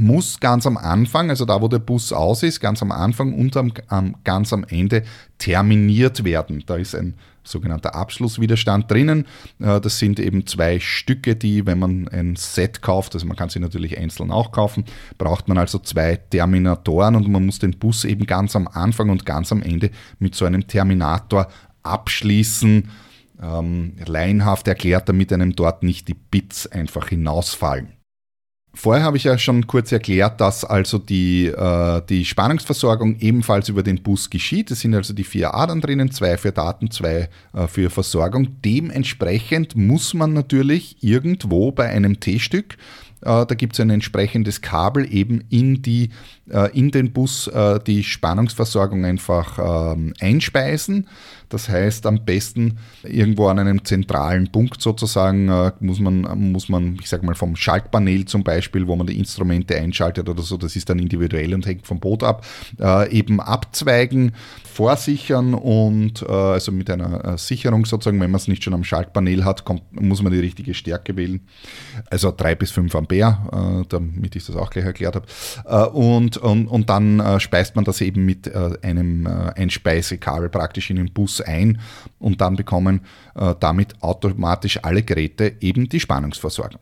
muss 0.00 0.40
ganz 0.40 0.66
am 0.66 0.76
Anfang, 0.76 1.30
also 1.30 1.44
da 1.44 1.60
wo 1.60 1.68
der 1.68 1.78
Bus 1.78 2.12
aus 2.12 2.42
ist, 2.42 2.60
ganz 2.60 2.82
am 2.82 2.92
Anfang 2.92 3.34
und 3.34 3.56
am, 3.56 3.72
ganz 4.24 4.52
am 4.52 4.64
Ende 4.64 5.02
terminiert 5.38 6.24
werden. 6.24 6.62
Da 6.66 6.76
ist 6.76 6.94
ein 6.94 7.14
sogenannter 7.50 7.94
Abschlusswiderstand 7.94 8.90
drinnen. 8.90 9.26
Äh, 9.60 9.80
das 9.80 9.98
sind 9.98 10.20
eben 10.20 10.46
zwei 10.46 10.80
Stücke, 10.80 11.36
die, 11.36 11.66
wenn 11.66 11.78
man 11.78 12.08
ein 12.08 12.36
Set 12.36 12.82
kauft, 12.82 13.14
also 13.14 13.26
man 13.26 13.36
kann 13.36 13.48
sie 13.48 13.60
natürlich 13.60 13.98
einzeln 13.98 14.30
auch 14.30 14.52
kaufen, 14.52 14.84
braucht 15.18 15.48
man 15.48 15.58
also 15.58 15.78
zwei 15.78 16.16
Terminatoren 16.16 17.16
und 17.16 17.28
man 17.28 17.46
muss 17.46 17.58
den 17.58 17.78
Bus 17.78 18.04
eben 18.04 18.26
ganz 18.26 18.56
am 18.56 18.68
Anfang 18.68 19.10
und 19.10 19.26
ganz 19.26 19.52
am 19.52 19.62
Ende 19.62 19.90
mit 20.18 20.34
so 20.34 20.44
einem 20.44 20.66
Terminator 20.66 21.48
abschließen. 21.82 22.90
Ähm, 23.40 23.92
laienhaft 24.04 24.66
erklärt, 24.66 25.08
damit 25.08 25.32
einem 25.32 25.54
dort 25.54 25.84
nicht 25.84 26.08
die 26.08 26.14
Bits 26.14 26.66
einfach 26.66 27.08
hinausfallen. 27.08 27.97
Vorher 28.74 29.02
habe 29.04 29.16
ich 29.16 29.24
ja 29.24 29.36
schon 29.38 29.66
kurz 29.66 29.90
erklärt, 29.90 30.40
dass 30.40 30.64
also 30.64 30.98
die, 30.98 31.46
äh, 31.46 32.02
die 32.08 32.24
Spannungsversorgung 32.24 33.16
ebenfalls 33.18 33.68
über 33.68 33.82
den 33.82 34.02
Bus 34.02 34.30
geschieht. 34.30 34.70
Es 34.70 34.80
sind 34.80 34.94
also 34.94 35.14
die 35.14 35.24
vier 35.24 35.54
Adern 35.54 35.80
drinnen, 35.80 36.12
zwei 36.12 36.36
für 36.36 36.52
Daten, 36.52 36.90
zwei 36.90 37.28
äh, 37.54 37.66
für 37.66 37.90
Versorgung. 37.90 38.60
Dementsprechend 38.64 39.74
muss 39.74 40.14
man 40.14 40.32
natürlich 40.32 40.96
irgendwo 41.02 41.72
bei 41.72 41.88
einem 41.88 42.20
T-Stück 42.20 42.76
Äh, 43.20 43.46
da 43.46 43.54
gibt 43.54 43.72
es 43.72 43.80
ein 43.80 43.90
entsprechendes 43.90 44.60
Kabel 44.60 45.12
eben 45.12 45.42
in, 45.50 45.82
die, 45.82 46.10
in 46.72 46.90
den 46.90 47.12
Bus, 47.12 47.46
äh, 47.48 47.78
die 47.86 48.02
Spannungsversorgung 48.02 49.04
einfach 49.04 49.92
ähm, 49.92 50.14
einspeisen. 50.20 51.06
Das 51.48 51.68
heißt, 51.68 52.04
am 52.06 52.24
besten 52.24 52.78
irgendwo 53.02 53.48
an 53.48 53.58
einem 53.58 53.84
zentralen 53.84 54.52
Punkt 54.52 54.82
sozusagen 54.82 55.48
äh, 55.48 55.72
muss, 55.80 55.98
man, 55.98 56.22
muss 56.52 56.68
man, 56.68 56.98
ich 57.00 57.08
sage 57.08 57.24
mal, 57.24 57.34
vom 57.34 57.56
Schaltpanel 57.56 58.26
zum 58.26 58.44
Beispiel, 58.44 58.86
wo 58.86 58.96
man 58.96 59.06
die 59.06 59.18
Instrumente 59.18 59.76
einschaltet 59.76 60.28
oder 60.28 60.42
so, 60.42 60.56
das 60.56 60.76
ist 60.76 60.90
dann 60.90 60.98
individuell 60.98 61.54
und 61.54 61.66
hängt 61.66 61.86
vom 61.86 62.00
Boot 62.00 62.22
ab, 62.22 62.44
äh, 62.78 63.10
eben 63.10 63.40
abzweigen, 63.40 64.32
vorsichern 64.64 65.54
und 65.54 66.22
äh, 66.22 66.30
also 66.30 66.70
mit 66.70 66.90
einer 66.90 67.24
äh, 67.24 67.38
Sicherung 67.38 67.84
sozusagen, 67.86 68.20
wenn 68.20 68.30
man 68.30 68.38
es 68.38 68.48
nicht 68.48 68.62
schon 68.62 68.74
am 68.74 68.84
Schaltpanel 68.84 69.44
hat, 69.44 69.64
kommt, 69.64 69.82
muss 70.00 70.22
man 70.22 70.32
die 70.32 70.40
richtige 70.40 70.74
Stärke 70.74 71.16
wählen. 71.16 71.40
Also 72.10 72.32
3 72.36 72.54
bis 72.54 72.70
5 72.72 72.94
Ampere, 72.94 73.82
äh, 73.82 73.86
damit 73.88 74.36
ich 74.36 74.46
das 74.46 74.54
auch 74.54 74.70
gleich 74.70 74.84
erklärt 74.84 75.16
habe. 75.16 75.26
Äh, 75.64 75.88
und, 75.90 76.37
und, 76.38 76.66
und 76.68 76.90
dann 76.90 77.40
speist 77.40 77.76
man 77.76 77.84
das 77.84 78.00
eben 78.00 78.24
mit 78.24 78.52
einem 78.54 79.26
Einspeisekabel 79.26 80.48
praktisch 80.48 80.90
in 80.90 80.96
den 80.96 81.12
Bus 81.12 81.40
ein 81.40 81.80
und 82.18 82.40
dann 82.40 82.56
bekommen 82.56 83.00
äh, 83.34 83.54
damit 83.60 84.02
automatisch 84.02 84.78
alle 84.82 85.02
Geräte 85.02 85.56
eben 85.60 85.88
die 85.88 86.00
Spannungsversorgung. 86.00 86.80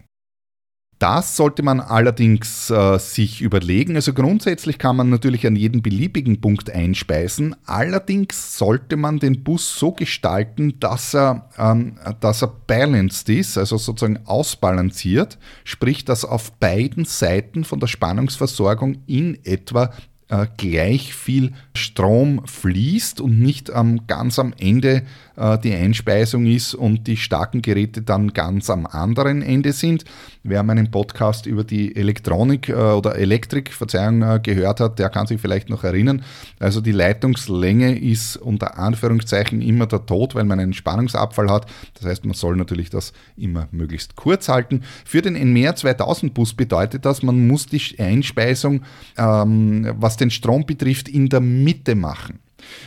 Das 0.98 1.36
sollte 1.36 1.62
man 1.62 1.80
allerdings 1.80 2.70
äh, 2.70 2.98
sich 2.98 3.42
überlegen. 3.42 3.96
Also 3.96 4.14
grundsätzlich 4.14 4.78
kann 4.78 4.96
man 4.96 5.10
natürlich 5.10 5.46
an 5.46 5.54
jeden 5.54 5.82
beliebigen 5.82 6.40
Punkt 6.40 6.70
einspeisen. 6.70 7.54
Allerdings 7.66 8.56
sollte 8.56 8.96
man 8.96 9.18
den 9.18 9.44
Bus 9.44 9.78
so 9.78 9.92
gestalten, 9.92 10.80
dass 10.80 11.14
er, 11.14 11.50
ähm, 11.58 11.98
dass 12.20 12.42
er 12.42 12.48
balanced 12.66 13.28
ist, 13.28 13.58
also 13.58 13.76
sozusagen 13.76 14.20
ausbalanciert, 14.24 15.36
sprich, 15.64 16.06
dass 16.06 16.24
auf 16.24 16.52
beiden 16.52 17.04
Seiten 17.04 17.64
von 17.64 17.78
der 17.78 17.88
Spannungsversorgung 17.88 19.02
in 19.06 19.38
etwa 19.44 19.92
äh, 20.28 20.46
gleich 20.56 21.14
viel 21.14 21.52
Strom 21.76 22.42
fließt 22.44 23.20
und 23.20 23.40
nicht 23.40 23.70
ähm, 23.74 24.06
ganz 24.06 24.38
am 24.38 24.52
Ende 24.58 25.02
äh, 25.36 25.58
die 25.58 25.74
Einspeisung 25.74 26.46
ist 26.46 26.74
und 26.74 27.06
die 27.06 27.16
starken 27.16 27.62
Geräte 27.62 28.02
dann 28.02 28.32
ganz 28.32 28.70
am 28.70 28.86
anderen 28.86 29.42
Ende 29.42 29.72
sind. 29.72 30.04
Wer 30.42 30.62
meinen 30.62 30.90
Podcast 30.90 31.46
über 31.46 31.64
die 31.64 31.94
Elektronik 31.94 32.68
äh, 32.68 32.74
oder 32.74 33.16
Elektrik, 33.16 33.72
Verzeihung, 33.72 34.22
äh, 34.22 34.40
gehört 34.42 34.80
hat, 34.80 34.98
der 34.98 35.10
kann 35.10 35.26
sich 35.26 35.40
vielleicht 35.40 35.68
noch 35.68 35.84
erinnern. 35.84 36.22
Also 36.58 36.80
die 36.80 36.92
Leitungslänge 36.92 37.98
ist 37.98 38.36
unter 38.36 38.78
Anführungszeichen 38.78 39.60
immer 39.60 39.86
der 39.86 40.06
Tod, 40.06 40.34
weil 40.34 40.44
man 40.44 40.60
einen 40.60 40.72
Spannungsabfall 40.72 41.50
hat. 41.50 41.66
Das 41.94 42.06
heißt, 42.06 42.24
man 42.24 42.34
soll 42.34 42.56
natürlich 42.56 42.90
das 42.90 43.12
immer 43.36 43.68
möglichst 43.70 44.16
kurz 44.16 44.48
halten. 44.48 44.82
Für 45.04 45.22
den 45.22 45.34
NMR 45.34 45.76
2000 45.76 46.32
Bus 46.32 46.54
bedeutet 46.54 47.04
das, 47.04 47.22
man 47.22 47.46
muss 47.46 47.66
die 47.66 47.80
Einspeisung, 47.98 48.82
ähm, 49.18 49.92
was 49.98 50.16
den 50.16 50.30
Strom 50.30 50.64
betrifft, 50.64 51.08
in 51.08 51.28
der 51.28 51.40
Mitte 51.66 51.96
machen. 51.96 52.38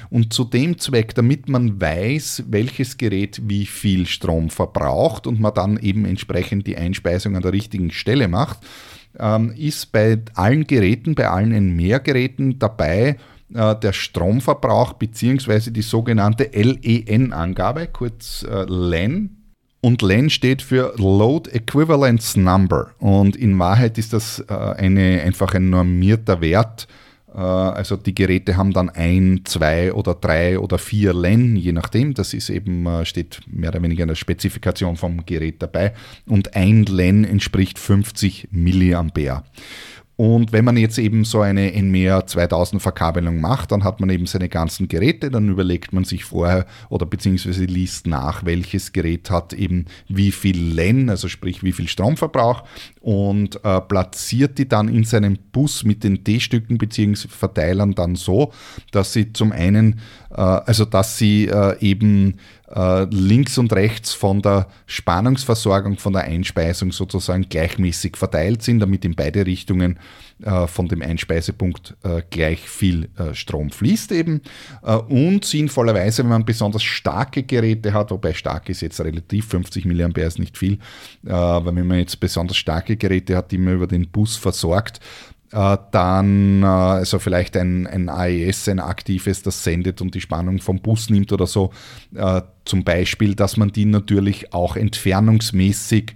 Und 0.09 0.33
zu 0.33 0.45
dem 0.45 0.77
Zweck, 0.77 1.13
damit 1.15 1.47
man 1.49 1.79
weiß, 1.79 2.45
welches 2.47 2.97
Gerät 2.97 3.41
wie 3.43 3.65
viel 3.65 4.07
Strom 4.07 4.49
verbraucht 4.49 5.27
und 5.27 5.39
man 5.39 5.53
dann 5.53 5.77
eben 5.77 6.05
entsprechend 6.05 6.65
die 6.65 6.77
Einspeisung 6.77 7.35
an 7.35 7.43
der 7.43 7.53
richtigen 7.53 7.91
Stelle 7.91 8.27
macht, 8.27 8.59
ähm, 9.19 9.53
ist 9.55 9.91
bei 9.91 10.19
allen 10.33 10.65
Geräten, 10.65 11.15
bei 11.15 11.29
allen 11.29 11.75
Mehrgeräten 11.75 12.59
dabei, 12.59 13.17
äh, 13.53 13.75
der 13.75 13.93
Stromverbrauch 13.93 14.93
bzw. 14.93 15.71
die 15.71 15.81
sogenannte 15.81 16.49
LEN-Angabe, 16.53 17.87
kurz 17.87 18.45
äh, 18.49 18.65
LEN. 18.65 19.35
Und 19.81 20.01
LEN 20.01 20.29
steht 20.29 20.61
für 20.61 20.93
Load 20.97 21.49
Equivalence 21.51 22.35
Number. 22.35 22.91
Und 22.99 23.35
in 23.37 23.57
Wahrheit 23.59 23.97
ist 23.97 24.11
das 24.13 24.43
äh, 24.49 24.53
eine, 24.53 25.21
einfach 25.21 25.53
ein 25.53 25.69
normierter 25.69 26.41
Wert, 26.41 26.87
also 27.37 27.95
die 27.95 28.15
Geräte 28.15 28.57
haben 28.57 28.73
dann 28.73 28.89
ein, 28.89 29.41
zwei 29.45 29.93
oder 29.93 30.15
drei 30.15 30.59
oder 30.59 30.77
vier 30.77 31.13
LEN, 31.13 31.55
je 31.55 31.71
nachdem. 31.71 32.13
Das 32.13 32.33
ist 32.33 32.49
eben, 32.49 32.85
äh, 32.85 33.05
steht 33.05 33.41
mehr 33.47 33.69
oder 33.69 33.81
weniger 33.83 34.03
in 34.03 34.09
der 34.09 34.15
Spezifikation 34.15 34.95
vom 34.95 35.25
Gerät 35.25 35.61
dabei. 35.61 35.93
Und 36.25 36.55
ein 36.55 36.83
LEN 36.85 37.23
entspricht 37.23 37.77
50 37.77 38.49
Milliampere. 38.51 39.43
Und 40.19 40.51
wenn 40.51 40.65
man 40.65 40.75
jetzt 40.75 40.97
eben 40.97 41.23
so 41.23 41.39
eine 41.39 41.71
NMEA 41.81 42.27
2000 42.27 42.81
Verkabelung 42.81 43.39
macht, 43.39 43.71
dann 43.71 43.85
hat 43.85 44.01
man 44.01 44.09
eben 44.09 44.25
seine 44.25 44.49
ganzen 44.49 44.89
Geräte, 44.89 45.31
dann 45.31 45.47
überlegt 45.47 45.93
man 45.93 46.03
sich 46.03 46.25
vorher 46.25 46.65
oder 46.89 47.05
beziehungsweise 47.05 47.63
liest 47.63 48.05
nach, 48.05 48.43
welches 48.43 48.91
Gerät 48.91 49.31
hat 49.31 49.53
eben 49.53 49.85
wie 50.09 50.33
viel 50.33 50.73
LEN, 50.73 51.09
also 51.09 51.29
sprich 51.29 51.63
wie 51.63 51.71
viel 51.71 51.87
Stromverbrauch 51.87 52.65
und 52.99 53.63
äh, 53.63 53.79
platziert 53.79 54.57
die 54.57 54.67
dann 54.67 54.89
in 54.89 55.05
seinem 55.05 55.37
Bus 55.53 55.85
mit 55.85 56.03
den 56.03 56.21
D-Stücken 56.21 56.77
beziehungsweise 56.77 57.33
Verteilern 57.33 57.95
dann 57.95 58.17
so, 58.17 58.51
dass 58.91 59.13
sie 59.13 59.31
zum 59.31 59.53
einen, 59.53 60.01
äh, 60.31 60.41
also 60.41 60.83
dass 60.83 61.17
sie 61.17 61.45
äh, 61.45 61.79
eben 61.79 62.35
äh, 62.73 63.05
links 63.05 63.57
und 63.57 63.73
rechts 63.73 64.13
von 64.13 64.41
der 64.41 64.67
Spannungsversorgung, 64.85 65.97
von 65.97 66.13
der 66.13 66.23
Einspeisung 66.23 66.91
sozusagen 66.91 67.49
gleichmäßig 67.49 68.15
verteilt 68.15 68.61
sind, 68.61 68.79
damit 68.79 69.05
in 69.05 69.15
beide 69.15 69.45
Richtungen 69.45 69.97
äh, 70.43 70.67
von 70.67 70.87
dem 70.87 71.01
Einspeisepunkt 71.01 71.95
äh, 72.03 72.21
gleich 72.29 72.59
viel 72.59 73.09
Strom 73.33 73.69
fließt 73.69 74.11
eben. 74.11 74.41
und 75.07 75.43
sinnvollerweise, 75.45 76.23
wenn 76.23 76.29
man 76.29 76.45
besonders 76.45 76.83
starke 76.83 77.43
Geräte 77.43 77.93
hat, 77.93 78.11
wobei 78.11 78.33
stark 78.33 78.69
ist 78.69 78.81
jetzt 78.81 78.99
relativ, 79.01 79.47
50 79.47 79.85
mA 79.85 80.07
ist 80.15 80.39
nicht 80.39 80.57
viel, 80.57 80.79
aber 81.27 81.75
wenn 81.75 81.87
man 81.87 81.99
jetzt 81.99 82.19
besonders 82.19 82.57
starke 82.57 82.97
Geräte 82.97 83.35
hat, 83.35 83.51
die 83.51 83.57
man 83.57 83.75
über 83.75 83.87
den 83.87 84.09
Bus 84.09 84.37
versorgt, 84.37 84.99
dann 85.51 86.63
äh, 86.63 86.65
also 86.65 87.19
vielleicht 87.19 87.57
ein, 87.57 87.87
ein 87.87 88.09
AES, 88.09 88.69
ein 88.69 88.79
aktives, 88.79 89.41
das 89.41 89.63
sendet 89.63 90.01
und 90.01 90.15
die 90.15 90.21
Spannung 90.21 90.59
vom 90.59 90.79
Bus 90.79 91.09
nimmt 91.09 91.31
oder 91.31 91.47
so. 91.47 91.71
Äh, 92.15 92.41
zum 92.65 92.83
Beispiel, 92.83 93.35
dass 93.35 93.57
man 93.57 93.71
die 93.71 93.85
natürlich 93.85 94.53
auch 94.53 94.75
entfernungsmäßig 94.75 96.15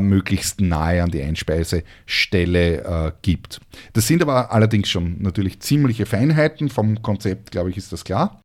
möglichst 0.00 0.62
nahe 0.62 1.02
an 1.02 1.10
die 1.10 1.22
Einspeisestelle 1.22 3.12
gibt. 3.20 3.60
Das 3.92 4.06
sind 4.06 4.22
aber 4.22 4.50
allerdings 4.50 4.88
schon 4.88 5.20
natürlich 5.20 5.60
ziemliche 5.60 6.06
Feinheiten. 6.06 6.70
Vom 6.70 7.02
Konzept, 7.02 7.50
glaube 7.50 7.68
ich, 7.68 7.76
ist 7.76 7.92
das 7.92 8.02
klar. 8.02 8.40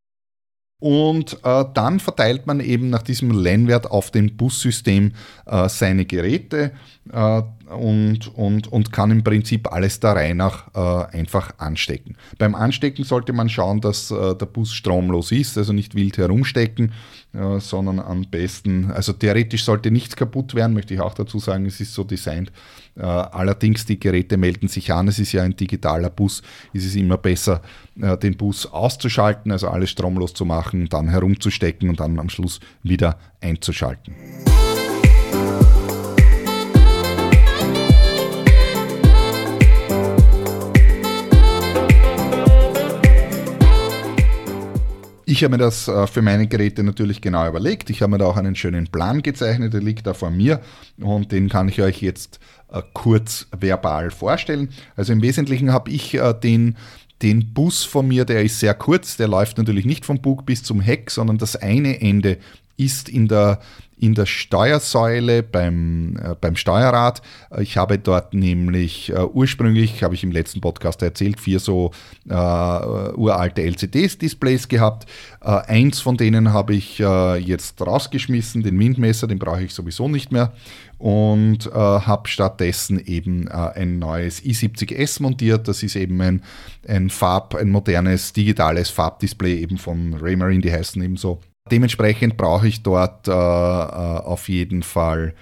Und 0.84 1.38
äh, 1.46 1.64
dann 1.74 2.02
verteilt 2.02 2.46
man 2.46 2.60
eben 2.60 2.90
nach 2.90 3.04
diesem 3.04 3.32
LAN-Wert 3.32 3.90
auf 3.90 4.12
dem 4.12 4.36
Bussystem 4.36 5.14
äh, 5.46 5.70
seine 5.70 6.04
Geräte 6.04 6.74
äh, 7.10 7.42
und, 7.68 8.28
und, 8.36 8.68
und 8.72 8.92
kann 8.92 9.12
im 9.12 9.24
Prinzip 9.24 9.72
alles 9.72 10.00
der 10.00 10.16
Reihe 10.16 10.36
nach 10.36 10.68
äh, 10.74 11.18
einfach 11.18 11.52
anstecken. 11.58 12.16
Beim 12.38 12.56
Anstecken 12.56 13.04
sollte 13.04 13.34
man 13.34 13.50
schauen, 13.50 13.82
dass 13.82 14.12
äh, 14.12 14.36
der 14.36 14.46
Bus 14.46 14.74
stromlos 14.74 15.32
ist, 15.32 15.58
also 15.58 15.74
nicht 15.74 15.96
wild 15.96 16.18
herumstecken, 16.18 16.92
äh, 17.34 17.60
sondern 17.60 18.00
am 18.00 18.26
besten, 18.30 18.92
also 18.92 19.14
theoretisch 19.14 19.64
sollte 19.64 19.92
nichts 19.92 20.16
kaputt 20.16 20.56
werden, 20.56 20.74
möchte 20.74 20.94
ich 20.94 21.02
auch 21.02 21.14
dazu 21.14 21.40
sagen, 21.40 21.66
es 21.66 21.80
ist 21.80 21.94
so 21.94 22.04
designt. 22.04 22.52
allerdings, 22.96 23.88
die 23.88 24.00
Geräte 24.00 24.38
melden 24.38 24.68
sich 24.68 24.94
an, 24.94 25.08
es 25.08 25.18
ist 25.18 25.32
ja 25.32 25.42
ein 25.42 25.56
digitaler 25.56 26.12
Bus, 26.12 26.44
ist 26.74 26.86
es 26.86 26.96
immer 26.96 27.18
besser, 27.18 27.64
den 27.96 28.38
Bus 28.38 28.68
auszuschalten, 28.68 29.52
also 29.52 29.68
alles 29.68 29.90
stromlos 29.90 30.36
zu 30.36 30.46
machen, 30.46 30.90
dann 30.90 31.10
herumzustecken 31.10 31.90
und 31.90 32.00
dann 32.00 32.20
am 32.20 32.30
Schluss 32.30 32.60
wieder 32.84 33.18
einzuschalten. 33.42 34.14
Ich 45.26 45.44
habe 45.44 45.52
mir 45.52 45.58
das 45.58 45.88
äh, 45.88 46.08
für 46.08 46.22
meine 46.22 46.48
Geräte 46.48 46.84
natürlich 46.84 47.22
genau 47.22 47.48
überlegt. 47.48 47.90
Ich 47.90 48.02
habe 48.02 48.12
mir 48.12 48.18
da 48.18 48.26
auch 48.26 48.38
einen 48.38 48.56
schönen 48.56 48.88
Plan 48.88 49.22
gezeichnet, 49.22 49.74
der 49.74 49.82
liegt 49.82 50.06
da 50.06 50.14
vor 50.14 50.32
mir 50.32 50.60
und 51.00 51.32
den 51.32 51.50
kann 51.50 51.70
ich 51.70 51.82
euch 51.82 52.02
jetzt 52.02 52.40
äh, 52.72 52.82
kurz 52.94 53.48
verbal 53.58 54.12
vorstellen. 54.12 54.70
Also 54.96 55.14
im 55.14 55.22
Wesentlichen 55.22 55.72
habe 55.72 55.92
ich 55.92 56.16
äh, 56.16 56.34
den 56.34 56.76
den 57.22 57.54
Bus 57.54 57.86
von 57.86 58.08
mir, 58.08 58.26
der 58.26 58.44
ist 58.44 58.60
sehr 58.60 58.74
kurz, 58.74 59.16
der 59.16 59.30
läuft 59.30 59.58
natürlich 59.58 59.86
nicht 59.86 60.06
vom 60.06 60.22
Bug 60.22 60.46
bis 60.46 60.62
zum 60.62 60.82
Heck, 60.82 61.10
sondern 61.10 61.38
das 61.38 61.56
eine 61.56 62.02
Ende 62.02 62.38
ist 62.86 63.10
in 63.10 63.28
der 63.28 63.60
in 64.04 64.16
der 64.16 64.26
Steuersäule 64.26 65.44
beim, 65.44 66.18
äh, 66.18 66.36
beim 66.40 66.58
Steuerrad. 66.58 67.22
Ich 67.60 67.78
habe 67.78 67.98
dort 67.98 68.34
nämlich 68.34 69.12
äh, 69.12 69.24
ursprünglich, 69.24 70.04
habe 70.04 70.14
ich 70.14 70.24
im 70.24 70.32
letzten 70.32 70.60
Podcast 70.60 71.02
erzählt, 71.02 71.40
vier 71.40 71.60
so 71.62 71.92
äh, 72.28 72.34
uralte 72.34 73.62
LCD-Displays 73.62 74.68
gehabt. 74.68 75.10
Äh, 75.42 75.52
eins 75.68 76.02
von 76.02 76.18
denen 76.18 76.52
habe 76.52 76.76
ich 76.76 77.00
äh, 77.00 77.38
jetzt 77.38 77.80
rausgeschmissen, 77.82 78.62
den 78.62 78.78
Windmesser, 78.78 79.28
den 79.28 79.40
brauche 79.40 79.64
ich 79.64 79.74
sowieso 79.74 80.10
nicht 80.10 80.34
mehr. 80.34 80.52
Und 80.98 81.68
äh, 81.68 81.72
habe 81.72 82.28
stattdessen 82.28 83.00
eben 83.06 83.50
ein 83.50 84.00
neues 84.00 84.42
i70S 84.42 85.22
montiert. 85.22 85.68
Das 85.68 85.84
ist 85.84 85.96
eben 85.96 86.22
ein, 86.22 86.44
ein 86.88 87.10
Farb, 87.10 87.56
ein 87.56 87.70
modernes 87.70 88.34
digitales 88.34 88.90
Farbdisplay 88.90 89.62
eben 89.62 89.78
von 89.78 90.14
Raymarine, 90.14 90.62
die 90.62 90.72
heißen 90.72 91.02
eben 91.02 91.18
so 91.18 91.40
Dementsprechend 91.72 92.38
brauche 92.38 92.68
ich 92.68 92.84
dort 92.84 93.28
äh, 93.28 93.32
äh, 93.32 93.34
auf 93.34 94.50
jeden 94.50 94.84
Fall 94.84 95.34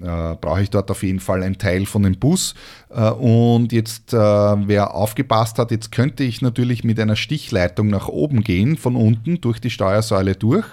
äh, 0.00 0.36
brauche 0.40 0.62
ich 0.62 0.70
dort 0.70 0.90
auf 0.90 1.02
jeden 1.02 1.20
Fall 1.20 1.42
einen 1.42 1.58
Teil 1.58 1.84
von 1.84 2.04
dem 2.04 2.18
Bus. 2.18 2.54
Äh, 2.88 3.10
und 3.10 3.72
jetzt, 3.72 4.12
äh, 4.12 4.16
wer 4.16 4.94
aufgepasst 4.94 5.58
hat, 5.58 5.70
jetzt 5.70 5.92
könnte 5.92 6.24
ich 6.24 6.40
natürlich 6.40 6.84
mit 6.84 7.00
einer 7.00 7.16
Stichleitung 7.16 7.88
nach 7.88 8.08
oben 8.08 8.44
gehen, 8.44 8.76
von 8.76 8.96
unten 8.96 9.40
durch 9.40 9.60
die 9.60 9.70
Steuersäule 9.70 10.36
durch. 10.36 10.66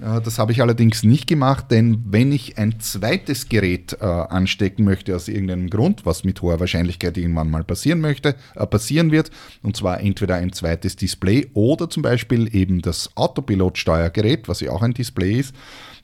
Äh, 0.00 0.20
das 0.20 0.38
habe 0.38 0.52
ich 0.52 0.62
allerdings 0.62 1.02
nicht 1.02 1.26
gemacht, 1.26 1.66
denn 1.70 2.02
wenn 2.06 2.32
ich 2.32 2.58
ein 2.58 2.80
zweites 2.80 3.48
Gerät 3.48 3.96
äh, 4.00 4.04
anstecken 4.04 4.84
möchte 4.84 5.14
aus 5.14 5.28
irgendeinem 5.28 5.70
Grund, 5.70 6.06
was 6.06 6.24
mit 6.24 6.40
hoher 6.42 6.60
Wahrscheinlichkeit 6.60 7.16
irgendwann 7.16 7.50
mal 7.50 7.64
passieren 7.64 8.00
möchte, 8.00 8.36
äh, 8.54 8.66
passieren 8.66 9.10
wird, 9.10 9.30
und 9.62 9.76
zwar 9.76 10.00
entweder 10.00 10.36
ein 10.36 10.52
zweites 10.52 10.96
Display 10.96 11.48
oder 11.54 11.90
zum 11.90 12.02
Beispiel 12.02 12.54
eben 12.54 12.82
das 12.82 13.16
Autopilot-Steuergerät, 13.16 14.48
was 14.48 14.60
ja 14.60 14.70
auch 14.70 14.82
ein 14.82 14.94
Display 14.94 15.38
ist, 15.38 15.54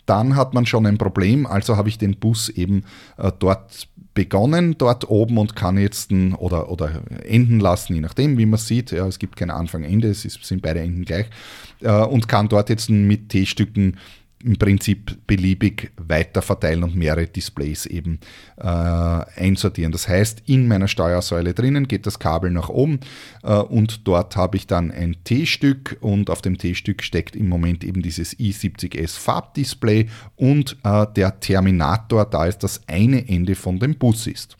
dann 0.06 0.36
hat 0.36 0.52
man 0.54 0.66
schon 0.66 0.86
ein 0.86 0.98
Problem. 0.98 1.46
Also 1.46 1.76
habe 1.76 1.88
ich 1.88 1.98
den 1.98 2.16
Bus 2.16 2.48
eben 2.48 2.84
äh, 3.16 3.32
dort 3.38 3.88
begonnen 4.14 4.78
dort 4.78 5.11
oben 5.11 5.38
und 5.38 5.56
kann 5.56 5.76
jetzt 5.76 6.12
oder, 6.12 6.71
oder 6.71 7.02
enden 7.25 7.61
lassen, 7.61 7.94
je 7.94 8.00
nachdem, 8.00 8.38
wie 8.38 8.47
man 8.47 8.59
sieht. 8.59 8.92
Ja, 8.92 9.06
es 9.06 9.18
gibt 9.18 9.37
kein 9.37 9.50
Anfang, 9.50 9.83
Ende, 9.83 10.09
es 10.09 10.25
ist, 10.25 10.44
sind 10.44 10.62
beide 10.62 10.80
Enden 10.80 11.04
gleich. 11.04 11.26
Äh, 11.80 12.04
und 12.04 12.28
kann 12.28 12.49
dort 12.49 12.68
jetzt 12.71 12.88
mit 12.90 13.28
T-Stücken 13.30 13.97
im 14.44 14.56
Prinzip 14.56 15.26
beliebig 15.26 15.90
weiter 15.96 16.42
verteilen 16.42 16.84
und 16.84 16.94
mehrere 16.94 17.26
Displays 17.26 17.86
eben 17.86 18.20
äh, 18.58 18.64
einsortieren. 18.66 19.90
Das 19.90 20.06
heißt, 20.06 20.42
in 20.46 20.68
meiner 20.68 20.86
Steuersäule 20.86 21.54
drinnen 21.54 21.88
geht 21.88 22.06
das 22.06 22.18
Kabel 22.18 22.50
nach 22.50 22.68
oben 22.68 23.00
äh, 23.42 23.54
und 23.54 24.06
dort 24.06 24.36
habe 24.36 24.56
ich 24.56 24.66
dann 24.66 24.90
ein 24.90 25.16
T-Stück 25.24 25.96
und 26.00 26.28
auf 26.28 26.42
dem 26.42 26.58
T-Stück 26.58 27.02
steckt 27.02 27.36
im 27.36 27.48
Moment 27.48 27.84
eben 27.84 28.02
dieses 28.02 28.38
i70S 28.38 29.18
Farbdisplay 29.18 30.06
und 30.36 30.76
äh, 30.84 31.06
der 31.16 31.40
Terminator, 31.40 32.26
da 32.26 32.46
ist 32.46 32.58
das 32.58 32.82
eine 32.86 33.26
Ende 33.28 33.54
von 33.54 33.78
dem 33.78 33.96
Bus 33.96 34.26
ist. 34.26 34.56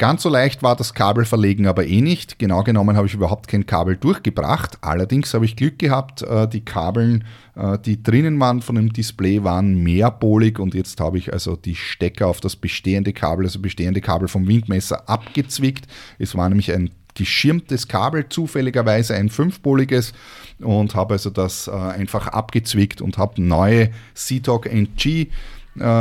Ganz 0.00 0.22
so 0.22 0.28
leicht 0.28 0.62
war 0.62 0.76
das 0.76 0.94
Kabelverlegen 0.94 1.66
aber 1.66 1.84
eh 1.84 2.00
nicht. 2.00 2.38
Genau 2.38 2.62
genommen 2.62 2.96
habe 2.96 3.08
ich 3.08 3.14
überhaupt 3.14 3.48
kein 3.48 3.66
Kabel 3.66 3.96
durchgebracht. 3.96 4.78
Allerdings 4.80 5.34
habe 5.34 5.44
ich 5.44 5.56
Glück 5.56 5.80
gehabt, 5.80 6.22
äh, 6.22 6.46
die 6.46 6.64
Kabeln, 6.64 7.24
äh, 7.56 7.76
die 7.80 8.00
drinnen 8.00 8.38
waren 8.38 8.62
von 8.62 8.76
dem 8.76 8.92
Display, 8.92 9.42
waren 9.42 9.82
mehrpolig 9.82 10.60
und 10.60 10.74
jetzt 10.74 11.00
habe 11.00 11.18
ich 11.18 11.32
also 11.32 11.56
die 11.56 11.74
Stecker 11.74 12.28
auf 12.28 12.38
das 12.38 12.54
bestehende 12.54 13.12
Kabel, 13.12 13.44
also 13.46 13.58
bestehende 13.58 14.00
Kabel 14.00 14.28
vom 14.28 14.46
Windmesser 14.46 15.08
abgezwickt. 15.08 15.88
Es 16.20 16.36
war 16.36 16.48
nämlich 16.48 16.70
ein 16.70 16.92
geschirmtes 17.14 17.88
Kabel, 17.88 18.28
zufälligerweise 18.28 19.16
ein 19.16 19.28
fünfpoliges 19.30 20.12
und 20.60 20.94
habe 20.94 21.14
also 21.14 21.30
das 21.30 21.66
äh, 21.66 21.72
einfach 21.72 22.28
abgezwickt 22.28 23.00
und 23.00 23.18
habe 23.18 23.42
neue 23.42 23.90
CTOG 24.14 24.66
NG 24.66 25.26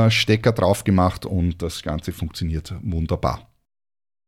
Stecker 0.10 0.54
drauf 0.54 0.86
gemacht 0.86 1.27
und 1.27 1.62
das 1.62 1.84
Ganze 1.84 2.12
funktioniert 2.12 2.74
wunderbar. 2.82 3.48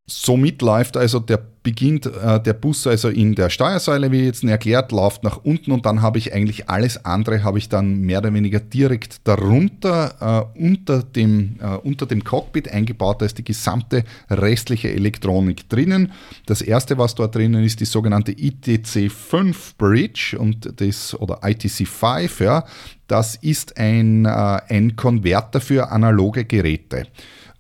Somit 0.10 0.62
läuft 0.62 0.98
also 0.98 1.20
der 1.20 1.38
beginnt 1.63 2.06
äh, 2.06 2.42
der 2.42 2.54
Bus 2.54 2.88
also 2.88 3.10
in 3.10 3.36
der 3.36 3.50
Steuersäule, 3.50 4.12
wie 4.12 4.25
jetzt 4.25 4.44
erklärt, 4.44 4.92
läuft 4.92 5.24
nach 5.24 5.38
unten 5.44 5.72
und 5.72 5.86
dann 5.86 6.01
habe 6.01 6.18
ich 6.18 6.34
eigentlich 6.34 6.70
alles 6.70 7.06
andere 7.06 7.44
habe 7.44 7.58
ich 7.58 7.70
dann 7.70 8.01
mehr 8.01 8.20
oder 8.20 8.34
weniger 8.34 8.60
direkt 8.60 9.28
darunter 9.28 10.50
äh, 10.56 10.60
unter, 10.60 11.04
dem, 11.04 11.58
äh, 11.62 11.75
unter 11.75 12.06
dem 12.06 12.24
Cockpit 12.24 12.72
eingebaut. 12.72 13.22
Da 13.22 13.25
ist 13.25 13.38
die 13.38 13.44
gesamte 13.44 14.04
restliche 14.30 14.92
Elektronik 14.92 15.70
drinnen. 15.70 16.12
Das 16.46 16.62
erste, 16.62 16.98
was 16.98 17.16
dort 17.16 17.36
drinnen 17.36 17.63
ist, 17.63 17.80
die 17.80 17.86
sogenannte 17.86 18.32
ITC5 18.32 19.56
Bridge 19.78 20.38
und 20.39 20.82
das 20.82 21.20
oder 21.20 21.44
ITC5, 21.44 22.44
ja, 22.44 22.66
das 23.10 23.36
ist 23.36 23.78
ein, 23.78 24.25
äh, 24.25 24.30
ein 24.70 24.96
Konverter 24.96 25.60
für 25.60 25.92
analoge 25.92 26.46
Geräte. 26.46 27.08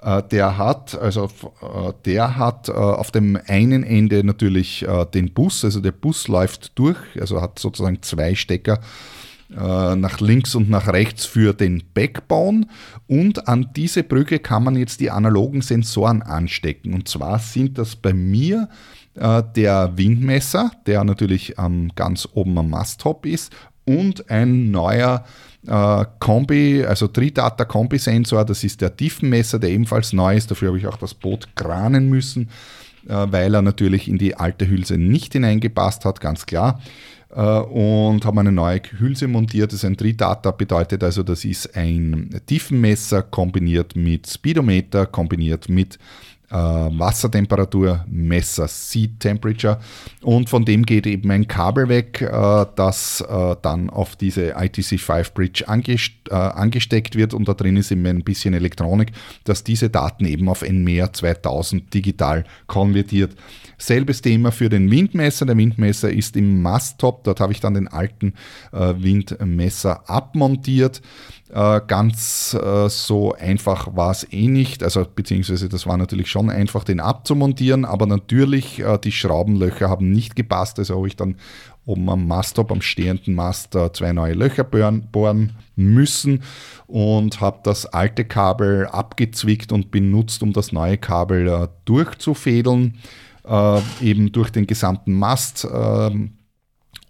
Äh, 0.01 0.23
der 0.31 0.57
hat, 0.57 0.97
also 0.97 1.25
äh, 1.25 1.91
der 2.05 2.37
hat 2.37 2.69
auf 2.69 3.11
dem 3.11 3.37
einen 3.47 3.83
Ende 3.89 4.23
natürlich 4.23 4.85
den 5.13 5.33
Bus, 5.33 5.65
also 5.65 5.81
der 5.81 5.91
Bus 5.91 6.27
läuft 6.27 6.77
durch, 6.77 6.97
also 7.19 7.41
hat 7.41 7.59
sozusagen 7.59 8.01
zwei 8.01 8.35
Stecker 8.35 8.79
nach 9.49 10.19
links 10.19 10.53
und 10.53 10.69
nach 10.69 10.87
rechts 10.87 11.25
für 11.25 11.53
den 11.53 11.83
Backbone 11.93 12.67
und 13.07 13.47
an 13.47 13.71
diese 13.75 14.03
Brücke 14.03 14.37
kann 14.37 14.63
man 14.63 14.75
jetzt 14.75 14.99
die 14.99 15.09
analogen 15.09 15.61
Sensoren 15.61 16.21
anstecken. 16.21 16.93
Und 16.93 17.07
zwar 17.07 17.39
sind 17.39 17.79
das 17.79 17.95
bei 17.95 18.13
mir 18.13 18.69
der 19.15 19.91
Windmesser, 19.95 20.71
der 20.85 21.03
natürlich 21.03 21.55
ganz 21.95 22.27
oben 22.31 22.57
am 22.59 22.69
Masttop 22.69 23.25
ist 23.25 23.51
und 23.85 24.29
ein 24.29 24.69
neuer 24.69 25.25
äh, 25.67 26.05
Kombi, 26.19 26.85
also 26.85 27.07
Tridata 27.07 27.65
Kombi-Sensor, 27.65 28.45
das 28.45 28.63
ist 28.63 28.79
der 28.81 28.95
Tiefenmesser, 28.95 29.59
der 29.59 29.71
ebenfalls 29.71 30.13
neu 30.13 30.37
ist. 30.37 30.49
Dafür 30.49 30.69
habe 30.69 30.77
ich 30.77 30.87
auch 30.87 30.97
das 30.97 31.13
Boot 31.13 31.49
kranen 31.55 32.07
müssen, 32.07 32.43
äh, 32.43 32.47
weil 33.05 33.53
er 33.53 33.61
natürlich 33.61 34.07
in 34.07 34.17
die 34.17 34.35
alte 34.35 34.67
Hülse 34.67 34.97
nicht 34.97 35.33
hineingepasst 35.33 36.05
hat, 36.05 36.21
ganz 36.21 36.45
klar. 36.45 36.79
Äh, 37.31 37.41
und 37.41 38.25
haben 38.25 38.39
eine 38.39 38.51
neue 38.51 38.81
Hülse 38.97 39.27
montiert. 39.27 39.71
Das 39.71 39.79
ist 39.79 39.85
ein 39.85 39.97
Tridata, 39.97 40.51
bedeutet 40.51 41.03
also, 41.03 41.23
das 41.23 41.45
ist 41.45 41.75
ein 41.75 42.29
Tiefenmesser 42.45 43.21
kombiniert 43.21 43.95
mit 43.95 44.27
Speedometer, 44.27 45.05
kombiniert 45.05 45.69
mit 45.69 45.99
äh, 46.49 46.55
Wassertemperatur, 46.55 48.05
Messer, 48.07 48.67
Seat 48.67 49.19
Temperature 49.19 49.79
und 50.21 50.49
von 50.49 50.65
dem 50.65 50.85
geht 50.85 51.05
eben 51.05 51.29
ein 51.31 51.47
Kabel 51.47 51.89
weg, 51.89 52.21
äh, 52.21 52.65
das 52.75 53.21
äh, 53.21 53.55
dann 53.61 53.89
auf 53.89 54.15
diese 54.15 54.57
ITC5 54.57 55.33
Bridge 55.33 55.67
angest 55.67 56.13
äh, 56.29 56.33
angesteckt 56.33 57.15
wird 57.15 57.33
und 57.33 57.47
da 57.47 57.53
drin 57.53 57.77
ist 57.77 57.91
eben 57.91 58.05
ein 58.05 58.23
bisschen 58.23 58.53
Elektronik, 58.53 59.11
dass 59.43 59.63
diese 59.63 59.89
Daten 59.89 60.25
eben 60.25 60.49
auf 60.49 60.67
NMEA 60.67 61.13
2000 61.13 61.93
digital 61.93 62.45
konvertiert. 62.67 63.35
Selbes 63.77 64.21
Thema 64.21 64.51
für 64.51 64.67
den 64.69 64.91
Windmesser. 64.91 65.45
Der 65.45 65.55
Windmesser 65.55 66.11
ist 66.11 66.35
im 66.35 66.61
Masttop, 66.61 67.23
dort 67.23 67.39
habe 67.39 67.53
ich 67.53 67.61
dann 67.61 67.75
den 67.75 67.87
alten 67.87 68.33
äh, 68.73 68.93
Windmesser 68.97 70.09
abmontiert. 70.09 71.01
Äh, 71.51 71.81
ganz 71.87 72.55
so 72.89 73.33
einfach 73.33 73.95
war 73.95 74.11
es 74.11 74.27
eh 74.31 74.47
nicht, 74.47 74.83
also 74.83 75.03
beziehungsweise 75.03 75.67
das 75.67 75.87
war 75.87 75.97
natürlich 75.97 76.29
schon 76.29 76.38
einfach, 76.47 76.85
den 76.85 77.01
abzumontieren, 77.01 77.83
aber 77.83 78.05
natürlich 78.05 78.79
äh, 78.79 78.97
die 78.97 79.11
Schraubenlöcher 79.11 79.89
haben 79.89 80.11
nicht 80.11 80.35
gepasst, 80.35 80.79
also 80.79 80.97
habe 80.97 81.07
ich 81.07 81.17
dann 81.17 81.35
oben 81.85 82.09
am 82.09 82.27
Masttop, 82.27 82.71
am 82.71 82.81
stehenden 82.81 83.33
Mast, 83.33 83.75
zwei 83.93 84.13
neue 84.13 84.33
Löcher 84.33 84.63
bohren, 84.63 85.07
bohren 85.11 85.53
müssen 85.75 86.43
und 86.85 87.41
habe 87.41 87.61
das 87.63 87.87
alte 87.87 88.25
Kabel 88.25 88.85
abgezwickt 88.87 89.71
und 89.71 89.89
benutzt, 89.89 90.43
um 90.43 90.53
das 90.53 90.71
neue 90.71 90.97
Kabel 90.97 91.47
äh, 91.47 91.67
durchzufädeln, 91.85 92.99
äh, 93.45 93.81
eben 94.01 94.31
durch 94.31 94.51
den 94.51 94.67
gesamten 94.67 95.13
Mast. 95.13 95.67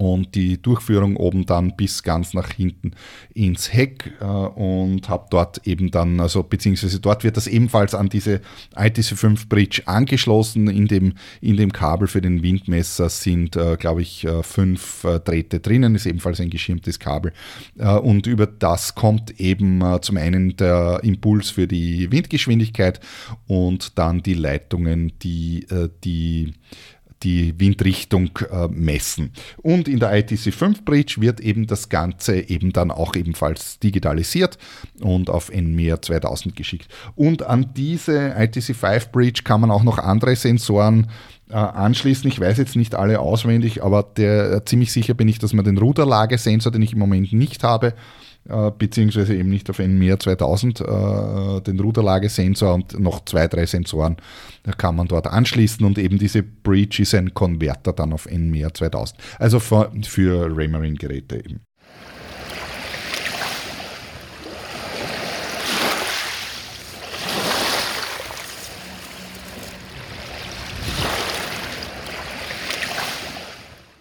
Und 0.01 0.33
die 0.33 0.61
Durchführung 0.61 1.17
oben 1.17 1.45
dann 1.45 1.75
bis 1.75 2.03
ganz 2.03 2.33
nach 2.33 2.51
hinten 2.53 2.91
ins 3.33 3.73
Heck 3.73 4.13
äh, 4.21 4.23
und 4.23 5.09
habe 5.09 5.27
dort 5.29 5.67
eben 5.67 5.91
dann, 5.91 6.21
also 6.21 6.41
beziehungsweise 6.41 7.01
dort 7.01 7.25
wird 7.25 7.35
das 7.35 7.47
ebenfalls 7.47 7.93
an 7.93 8.07
diese 8.07 8.39
ITC5 8.75 9.49
Bridge 9.49 9.81
angeschlossen. 9.87 10.69
In 10.69 10.87
dem, 10.87 11.15
in 11.41 11.57
dem 11.57 11.73
Kabel 11.73 12.07
für 12.07 12.21
den 12.21 12.43
Windmesser 12.43 13.09
sind, 13.09 13.57
äh, 13.57 13.75
glaube 13.75 14.01
ich, 14.01 14.23
äh, 14.23 14.41
fünf 14.41 15.03
äh, 15.03 15.19
Drähte 15.19 15.59
drinnen, 15.59 15.95
ist 15.95 16.05
ebenfalls 16.05 16.39
ein 16.39 16.49
geschirmtes 16.49 16.97
Kabel. 16.99 17.33
Und 17.75 18.25
über 18.25 18.47
das 18.47 18.95
kommt 18.95 19.39
eben 19.39 19.83
zum 20.01 20.17
einen 20.17 20.55
der 20.55 21.01
Impuls 21.03 21.49
für 21.49 21.67
die 21.67 22.11
Windgeschwindigkeit 22.11 23.01
und 23.47 23.97
dann 23.97 24.23
die 24.23 24.33
Leitungen, 24.33 25.13
die 25.21 25.65
die 26.03 26.53
die 27.23 27.59
Windrichtung 27.59 28.31
äh, 28.51 28.67
messen. 28.67 29.31
Und 29.57 29.87
in 29.87 29.99
der 29.99 30.11
ITC5 30.11 30.83
Bridge 30.83 31.15
wird 31.19 31.39
eben 31.39 31.67
das 31.67 31.89
Ganze 31.89 32.49
eben 32.49 32.73
dann 32.73 32.91
auch 32.91 33.15
ebenfalls 33.15 33.79
digitalisiert 33.79 34.57
und 35.01 35.29
auf 35.29 35.51
NMEA 35.51 36.01
2000 36.01 36.55
geschickt. 36.55 36.87
Und 37.15 37.43
an 37.43 37.73
diese 37.75 38.35
ITC5 38.35 39.11
Bridge 39.11 39.41
kann 39.43 39.61
man 39.61 39.71
auch 39.71 39.83
noch 39.83 39.97
andere 39.99 40.35
Sensoren 40.35 41.07
äh, 41.49 41.55
anschließen. 41.55 42.29
Ich 42.29 42.39
weiß 42.39 42.57
jetzt 42.57 42.75
nicht 42.75 42.95
alle 42.95 43.19
auswendig, 43.19 43.83
aber 43.83 44.03
der, 44.03 44.51
äh, 44.51 44.65
ziemlich 44.65 44.91
sicher 44.91 45.13
bin 45.13 45.27
ich, 45.27 45.39
dass 45.39 45.53
man 45.53 45.65
den 45.65 45.77
Ruderlagesensor, 45.77 46.71
den 46.71 46.81
ich 46.81 46.93
im 46.93 46.99
Moment 46.99 47.33
nicht 47.33 47.63
habe, 47.63 47.93
äh, 48.47 48.71
beziehungsweise 48.77 49.35
eben 49.35 49.49
nicht 49.49 49.69
auf 49.69 49.79
NMEA 49.79 50.19
2000, 50.19 50.81
äh, 50.81 51.61
den 51.61 51.79
Ruderlagesensor 51.79 52.73
und 52.73 52.99
noch 52.99 53.25
zwei, 53.25 53.47
drei 53.47 53.65
Sensoren 53.65 54.17
kann 54.77 54.95
man 54.95 55.07
dort 55.07 55.27
anschließen 55.27 55.85
und 55.85 55.97
eben 55.97 56.17
diese 56.17 56.43
Breach 56.43 56.99
ist 56.99 57.15
ein 57.15 57.33
Konverter 57.33 57.93
dann 57.93 58.13
auf 58.13 58.29
NMEA 58.29 58.73
2000. 58.73 59.19
Also 59.39 59.59
für, 59.59 59.91
für 60.03 60.45
Raymarine-Geräte 60.55 61.37
eben. 61.37 61.61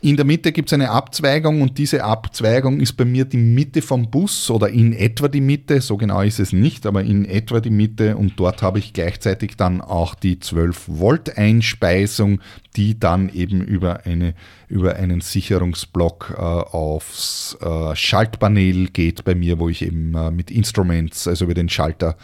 In 0.09 0.17
der 0.17 0.25
Mitte 0.25 0.53
gibt 0.53 0.71
es 0.71 0.73
eine 0.73 0.91
Abzweigung 0.91 1.61
und 1.61 1.77
diese 1.77 2.03
Abzweigung 2.03 2.81
ist 2.81 2.95
bei 2.95 3.05
mir 3.05 3.27
die 3.27 3.37
Mitte 3.37 3.83
vom 3.83 4.11
Bus 4.11 4.49
oder 4.49 4.71
in 4.71 4.95
etwa 4.95 5.29
die 5.29 5.43
Mitte, 5.43 5.83
so 5.83 5.99
genau 5.99 6.23
ist 6.23 6.41
es 6.41 6.51
nicht, 6.51 6.87
aber 6.87 7.03
in 7.03 7.27
etwa 7.27 7.61
die 7.61 7.69
Mitte 7.69 8.17
und 8.17 8.41
dort 8.41 8.63
habe 8.63 8.79
ich 8.79 8.95
gleichzeitig 8.95 9.59
dann 9.59 9.83
auch 9.83 10.15
die 10.15 10.41
12 10.41 10.85
Volt 10.87 11.37
Einspeisung, 11.37 12.41
die 12.75 12.99
dann 12.99 13.29
eben 13.29 13.61
über, 13.61 14.07
eine, 14.07 14.33
über 14.67 14.97
einen 14.97 15.21
Sicherungsblock 15.21 16.37
äh, 16.39 16.41
aufs 16.41 17.59
äh, 17.61 17.95
Schaltpanel 17.95 18.89
geht 18.89 19.25
bei 19.25 19.35
mir, 19.35 19.59
wo 19.59 19.69
ich 19.69 19.83
eben 19.83 20.15
äh, 20.15 20.31
mit 20.31 20.51
Instruments, 20.51 21.29
also 21.29 21.45
über 21.45 21.53
den 21.53 21.69
Schalter 21.69 22.17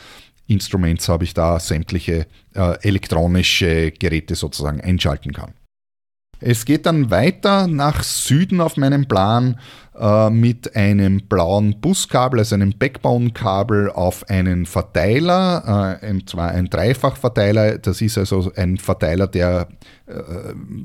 Instruments 0.46 1.06
habe 1.10 1.24
ich 1.24 1.34
da 1.34 1.60
sämtliche 1.60 2.28
äh, 2.54 2.78
elektronische 2.80 3.90
Geräte 3.90 4.36
sozusagen 4.36 4.80
einschalten 4.80 5.34
kann. 5.34 5.52
Es 6.46 6.66
geht 6.66 6.84
dann 6.84 7.10
weiter 7.10 7.66
nach 7.66 8.02
Süden 8.02 8.60
auf 8.60 8.76
meinem 8.76 9.08
Plan 9.08 9.58
äh, 9.98 10.28
mit 10.28 10.76
einem 10.76 11.22
blauen 11.22 11.80
Buskabel, 11.80 12.40
also 12.40 12.54
einem 12.54 12.76
Backbone-Kabel 12.76 13.90
auf 13.90 14.28
einen 14.28 14.66
Verteiler, 14.66 15.98
äh, 16.02 16.10
und 16.10 16.28
zwar 16.28 16.50
ein 16.50 16.68
Dreifachverteiler. 16.68 17.78
Das 17.78 18.02
ist 18.02 18.18
also 18.18 18.52
ein 18.56 18.76
Verteiler, 18.76 19.26
der 19.26 19.68
äh, 20.06 20.12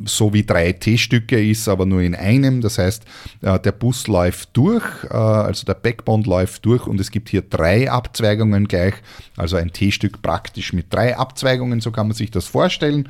so 0.06 0.34
wie 0.34 0.46
drei 0.46 0.72
T-Stücke 0.72 1.44
ist, 1.46 1.68
aber 1.68 1.86
nur 1.86 2.04
in 2.04 2.16
einem. 2.16 2.62
Das 2.62 2.78
heißt, 2.78 3.04
äh, 3.42 3.60
der 3.60 3.74
Bus 3.74 4.08
läuft 4.08 4.56
durch, 4.56 4.86
äh, 5.10 5.14
also 5.14 5.66
der 5.66 5.74
Backbone 5.74 6.24
läuft 6.24 6.64
durch 6.64 6.88
und 6.88 7.02
es 7.02 7.12
gibt 7.12 7.28
hier 7.28 7.42
drei 7.42 7.92
Abzweigungen 7.92 8.70
gleich, 8.70 8.94
also 9.36 9.58
ein 9.58 9.74
T-Stück 9.74 10.22
praktisch 10.22 10.72
mit 10.72 10.86
drei 10.94 11.18
Abzweigungen, 11.18 11.82
so 11.82 11.92
kann 11.92 12.08
man 12.08 12.16
sich 12.16 12.32
das 12.32 12.46
vorstellen. 12.46 13.10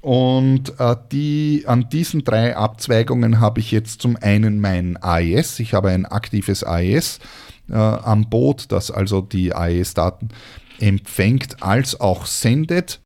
Und 0.00 0.78
äh, 0.78 0.96
die, 1.12 1.64
an 1.66 1.88
diesen 1.90 2.24
drei 2.24 2.56
Abzweigungen 2.56 3.40
habe 3.40 3.60
ich 3.60 3.70
jetzt 3.70 4.00
zum 4.00 4.16
einen 4.16 4.60
mein 4.60 4.96
AES. 4.96 5.60
Ich 5.60 5.74
habe 5.74 5.90
ein 5.90 6.06
aktives 6.06 6.64
AES 6.64 7.18
äh, 7.70 7.74
am 7.74 8.28
Boot, 8.30 8.72
das 8.72 8.90
also 8.90 9.20
die 9.20 9.54
AES-Daten 9.54 10.30
empfängt 10.78 11.62
als 11.62 12.00
auch 12.00 12.24
sendet 12.24 13.00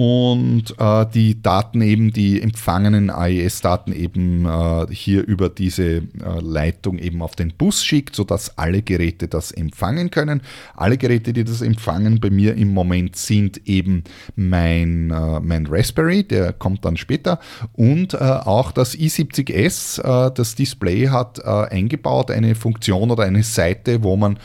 und 0.00 0.74
äh, 0.78 1.04
die 1.12 1.42
Daten 1.42 1.82
eben, 1.82 2.10
die 2.10 2.40
empfangenen 2.40 3.10
AES-Daten 3.10 3.92
eben 3.92 4.46
äh, 4.46 4.86
hier 4.90 5.26
über 5.26 5.50
diese 5.50 5.84
äh, 5.84 6.02
Leitung 6.40 6.96
eben 6.96 7.20
auf 7.20 7.36
den 7.36 7.52
Bus 7.52 7.84
schickt, 7.84 8.16
sodass 8.16 8.56
alle 8.56 8.80
Geräte 8.80 9.28
das 9.28 9.52
empfangen 9.52 10.10
können. 10.10 10.40
Alle 10.74 10.96
Geräte, 10.96 11.34
die 11.34 11.44
das 11.44 11.60
empfangen 11.60 12.18
bei 12.18 12.30
mir 12.30 12.54
im 12.54 12.72
Moment 12.72 13.14
sind 13.16 13.68
eben 13.68 14.04
mein, 14.36 15.10
äh, 15.10 15.38
mein 15.40 15.66
Raspberry, 15.66 16.24
der 16.24 16.54
kommt 16.54 16.86
dann 16.86 16.96
später 16.96 17.38
und 17.74 18.14
äh, 18.14 18.16
auch 18.16 18.72
das 18.72 18.96
i70S, 18.96 20.00
äh, 20.00 20.32
das 20.34 20.54
Display 20.54 21.08
hat 21.08 21.44
eingebaut 21.44 22.30
eine 22.30 22.54
Funktion 22.54 23.10
oder 23.10 23.24
eine 23.24 23.42
Seite, 23.42 24.02
wo 24.02 24.16
man 24.16 24.38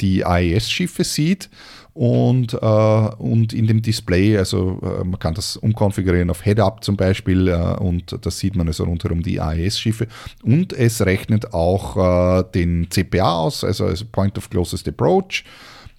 die 0.00 0.24
AES-Schiffe 0.24 1.04
sieht 1.04 1.48
und, 1.92 2.54
äh, 2.54 2.56
und 2.56 3.52
in 3.52 3.66
dem 3.66 3.82
Display, 3.82 4.36
also 4.36 4.80
äh, 4.82 5.04
man 5.04 5.18
kann 5.18 5.34
das 5.34 5.56
umkonfigurieren 5.56 6.30
auf 6.30 6.44
Head-Up 6.44 6.84
zum 6.84 6.96
Beispiel 6.96 7.48
äh, 7.48 7.76
und 7.78 8.16
das 8.24 8.38
sieht 8.38 8.56
man 8.56 8.68
also 8.68 8.84
rundherum 8.84 9.22
die 9.22 9.40
AES-Schiffe 9.40 10.06
und 10.42 10.72
es 10.72 11.04
rechnet 11.04 11.52
auch 11.52 12.40
äh, 12.40 12.44
den 12.54 12.88
CPA 12.90 13.40
aus, 13.40 13.64
also, 13.64 13.86
also 13.86 14.04
Point 14.10 14.38
of 14.38 14.50
Closest 14.50 14.88
Approach 14.88 15.44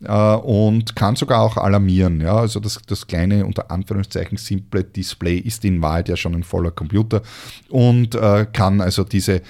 äh, 0.04 0.36
und 0.36 0.96
kann 0.96 1.16
sogar 1.16 1.42
auch 1.42 1.58
alarmieren. 1.58 2.22
Ja? 2.22 2.38
Also 2.38 2.60
das, 2.60 2.80
das 2.88 3.08
kleine, 3.08 3.46
unter 3.46 3.72
Anführungszeichen, 3.72 4.38
simple 4.38 4.84
Display 4.84 5.38
ist 5.38 5.66
in 5.66 5.82
Wahrheit 5.82 6.10
ja 6.10 6.16
schon 6.16 6.36
ein 6.36 6.44
voller 6.44 6.72
Computer 6.72 7.22
und 7.70 8.16
äh, 8.16 8.46
kann 8.52 8.82
also 8.82 9.04
diese 9.04 9.42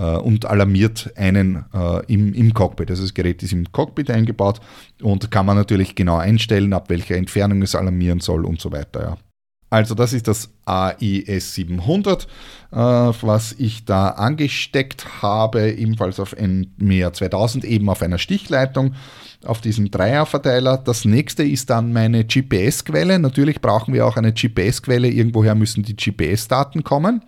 und 0.00 0.44
alarmiert 0.44 1.10
einen 1.16 1.64
äh, 1.72 2.04
im, 2.06 2.34
im 2.34 2.54
Cockpit. 2.54 2.90
Also 2.90 3.02
das 3.02 3.14
Gerät 3.14 3.42
ist 3.42 3.52
im 3.52 3.70
Cockpit 3.72 4.10
eingebaut 4.10 4.60
und 5.02 5.30
kann 5.30 5.46
man 5.46 5.56
natürlich 5.56 5.94
genau 5.94 6.16
einstellen, 6.16 6.72
ab 6.72 6.90
welcher 6.90 7.16
Entfernung 7.16 7.62
es 7.62 7.74
alarmieren 7.74 8.20
soll 8.20 8.44
und 8.44 8.60
so 8.60 8.72
weiter. 8.72 9.00
Ja. 9.00 9.16
Also 9.68 9.94
das 9.96 10.12
ist 10.12 10.28
das 10.28 10.50
AIS 10.64 11.54
700, 11.54 12.28
äh, 12.70 12.76
was 12.76 13.52
ich 13.58 13.84
da 13.84 14.10
angesteckt 14.10 15.22
habe, 15.22 15.72
ebenfalls 15.72 16.20
auf 16.20 16.36
NMEA 16.38 17.12
2000, 17.12 17.64
eben 17.64 17.88
auf 17.88 18.00
einer 18.02 18.18
Stichleitung 18.18 18.94
auf 19.44 19.60
diesem 19.60 19.90
Dreierverteiler. 19.90 20.78
Das 20.78 21.04
nächste 21.04 21.42
ist 21.42 21.70
dann 21.70 21.92
meine 21.92 22.24
GPS-Quelle. 22.24 23.18
Natürlich 23.18 23.60
brauchen 23.60 23.92
wir 23.92 24.06
auch 24.06 24.16
eine 24.16 24.32
GPS-Quelle. 24.32 25.08
Irgendwoher 25.08 25.54
müssen 25.54 25.82
die 25.82 25.96
GPS-Daten 25.96 26.84
kommen. 26.84 27.22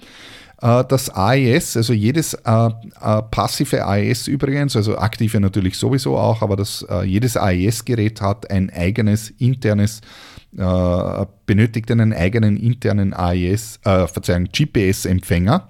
Äh, 0.61 0.85
das 0.89 1.11
AES, 1.11 1.77
also 1.77 1.93
jedes 1.93 2.35
äh, 2.35 2.41
äh, 2.41 3.23
passive 3.31 3.85
AES 3.85 4.27
übrigens, 4.29 4.77
also 4.77 4.99
aktive 4.99 5.41
natürlich 5.41 5.77
sowieso 5.77 6.17
auch, 6.17 6.43
aber 6.43 6.57
das, 6.57 6.87
jedes 7.05 7.37
AES-Gerät 7.37 8.21
hat 8.21 8.51
ein 8.51 8.71
eigenes 8.71 9.31
internes, 9.31 10.01
benötigt 10.51 11.91
einen 11.91 12.15
eigenen 12.15 12.57
internen 12.57 13.13
AES, 13.13 13.81
äh, 13.85 14.07
Verzeihung, 14.07 14.47
GPS-Empfänger 14.47 15.69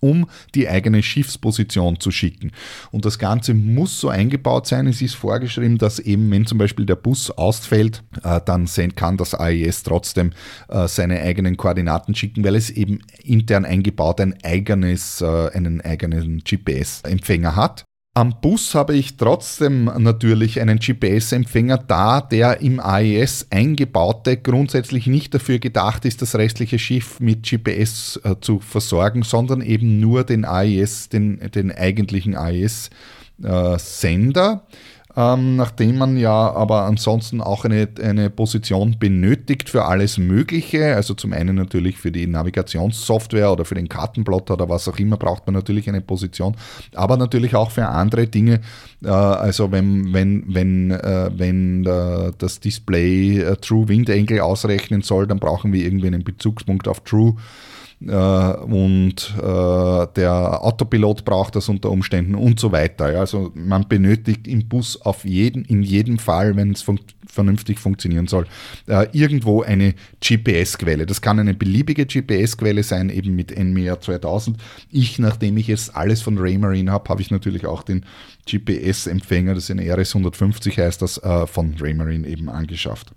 um 0.00 0.28
die 0.54 0.68
eigene 0.68 1.02
Schiffsposition 1.02 2.00
zu 2.00 2.10
schicken. 2.10 2.52
Und 2.90 3.04
das 3.04 3.18
Ganze 3.18 3.54
muss 3.54 4.00
so 4.00 4.08
eingebaut 4.08 4.66
sein. 4.66 4.86
Es 4.86 5.02
ist 5.02 5.14
vorgeschrieben, 5.14 5.78
dass 5.78 5.98
eben, 5.98 6.30
wenn 6.30 6.46
zum 6.46 6.58
Beispiel 6.58 6.86
der 6.86 6.96
Bus 6.96 7.30
ausfällt, 7.30 8.02
äh, 8.22 8.40
dann 8.44 8.66
kann 8.94 9.16
das 9.16 9.34
AES 9.34 9.82
trotzdem 9.82 10.32
äh, 10.68 10.88
seine 10.88 11.20
eigenen 11.20 11.56
Koordinaten 11.56 12.14
schicken, 12.14 12.44
weil 12.44 12.56
es 12.56 12.70
eben 12.70 13.00
intern 13.22 13.64
eingebaut 13.64 14.20
ein 14.20 14.34
eigenes, 14.42 15.20
äh, 15.20 15.50
einen 15.52 15.80
eigenen 15.80 16.42
GPS-Empfänger 16.44 17.56
hat. 17.56 17.84
Am 18.16 18.40
Bus 18.40 18.74
habe 18.74 18.96
ich 18.96 19.18
trotzdem 19.18 19.84
natürlich 19.98 20.58
einen 20.62 20.78
GPS-Empfänger 20.78 21.76
da, 21.76 22.22
der 22.22 22.62
im 22.62 22.80
AES 22.80 23.48
eingebaute 23.50 24.38
grundsätzlich 24.38 25.06
nicht 25.06 25.34
dafür 25.34 25.58
gedacht 25.58 26.06
ist, 26.06 26.22
das 26.22 26.34
restliche 26.34 26.78
Schiff 26.78 27.20
mit 27.20 27.42
GPS 27.42 28.18
äh, 28.24 28.36
zu 28.40 28.60
versorgen, 28.60 29.22
sondern 29.22 29.60
eben 29.60 30.00
nur 30.00 30.24
den 30.24 30.46
AES, 30.46 31.10
den, 31.10 31.50
den 31.54 31.70
eigentlichen 31.70 32.34
AES-Sender. 32.36 32.92
Äh, 34.64 34.76
ähm, 35.16 35.56
nachdem 35.56 35.96
man 35.96 36.18
ja 36.18 36.52
aber 36.52 36.82
ansonsten 36.82 37.40
auch 37.40 37.64
eine, 37.64 37.88
eine 38.02 38.28
Position 38.28 38.96
benötigt 38.98 39.70
für 39.70 39.86
alles 39.86 40.18
Mögliche. 40.18 40.94
Also 40.94 41.14
zum 41.14 41.32
einen 41.32 41.56
natürlich 41.56 41.96
für 41.96 42.12
die 42.12 42.26
Navigationssoftware 42.26 43.50
oder 43.50 43.64
für 43.64 43.74
den 43.74 43.88
Kartenplotter 43.88 44.54
oder 44.54 44.68
was 44.68 44.86
auch 44.88 44.98
immer 44.98 45.16
braucht 45.16 45.46
man 45.46 45.54
natürlich 45.54 45.88
eine 45.88 46.02
Position, 46.02 46.54
aber 46.94 47.16
natürlich 47.16 47.54
auch 47.54 47.70
für 47.70 47.88
andere 47.88 48.26
Dinge. 48.26 48.60
Äh, 49.02 49.08
also 49.08 49.72
wenn, 49.72 50.12
wenn, 50.12 50.44
wenn, 50.48 50.90
äh, 50.90 51.30
wenn 51.34 51.86
äh, 51.86 52.32
das 52.36 52.60
Display 52.60 53.40
äh, 53.40 53.56
True 53.56 53.88
Wind 53.88 54.10
Angle 54.10 54.42
ausrechnen 54.42 55.00
soll, 55.00 55.26
dann 55.26 55.38
brauchen 55.38 55.72
wir 55.72 55.82
irgendwie 55.82 56.08
einen 56.08 56.24
Bezugspunkt 56.24 56.88
auf 56.88 57.00
True 57.00 57.36
und 57.98 59.34
äh, 59.38 60.06
der 60.16 60.62
Autopilot 60.62 61.24
braucht 61.24 61.56
das 61.56 61.68
unter 61.68 61.90
Umständen 61.90 62.34
und 62.34 62.60
so 62.60 62.70
weiter. 62.70 63.06
Also 63.06 63.52
man 63.54 63.88
benötigt 63.88 64.46
im 64.46 64.68
Bus 64.68 65.00
auf 65.00 65.24
jeden, 65.24 65.64
in 65.64 65.82
jedem 65.82 66.18
Fall, 66.18 66.56
wenn 66.56 66.72
es 66.72 66.82
fun 66.82 67.00
vernünftig 67.26 67.78
funktionieren 67.78 68.26
soll, 68.28 68.46
äh, 68.86 69.08
irgendwo 69.12 69.62
eine 69.62 69.94
GPS-Quelle. 70.20 71.04
Das 71.04 71.20
kann 71.20 71.38
eine 71.38 71.54
beliebige 71.54 72.06
GPS-Quelle 72.06 72.82
sein, 72.82 73.10
eben 73.10 73.36
mit 73.36 73.50
NMR 73.50 74.00
2000. 74.00 74.56
Ich, 74.90 75.18
nachdem 75.18 75.56
ich 75.58 75.66
jetzt 75.66 75.94
alles 75.94 76.22
von 76.22 76.38
Raymarine 76.38 76.90
habe, 76.90 77.08
habe 77.10 77.20
ich 77.20 77.30
natürlich 77.30 77.66
auch 77.66 77.82
den 77.82 78.06
GPS-Empfänger, 78.48 79.54
das 79.54 79.70
ein 79.70 79.80
RS 79.80 80.14
150 80.14 80.78
heißt 80.78 81.02
das, 81.02 81.18
äh, 81.18 81.46
von 81.46 81.74
Raymarine 81.78 82.26
eben 82.26 82.48
angeschafft. 82.48 83.12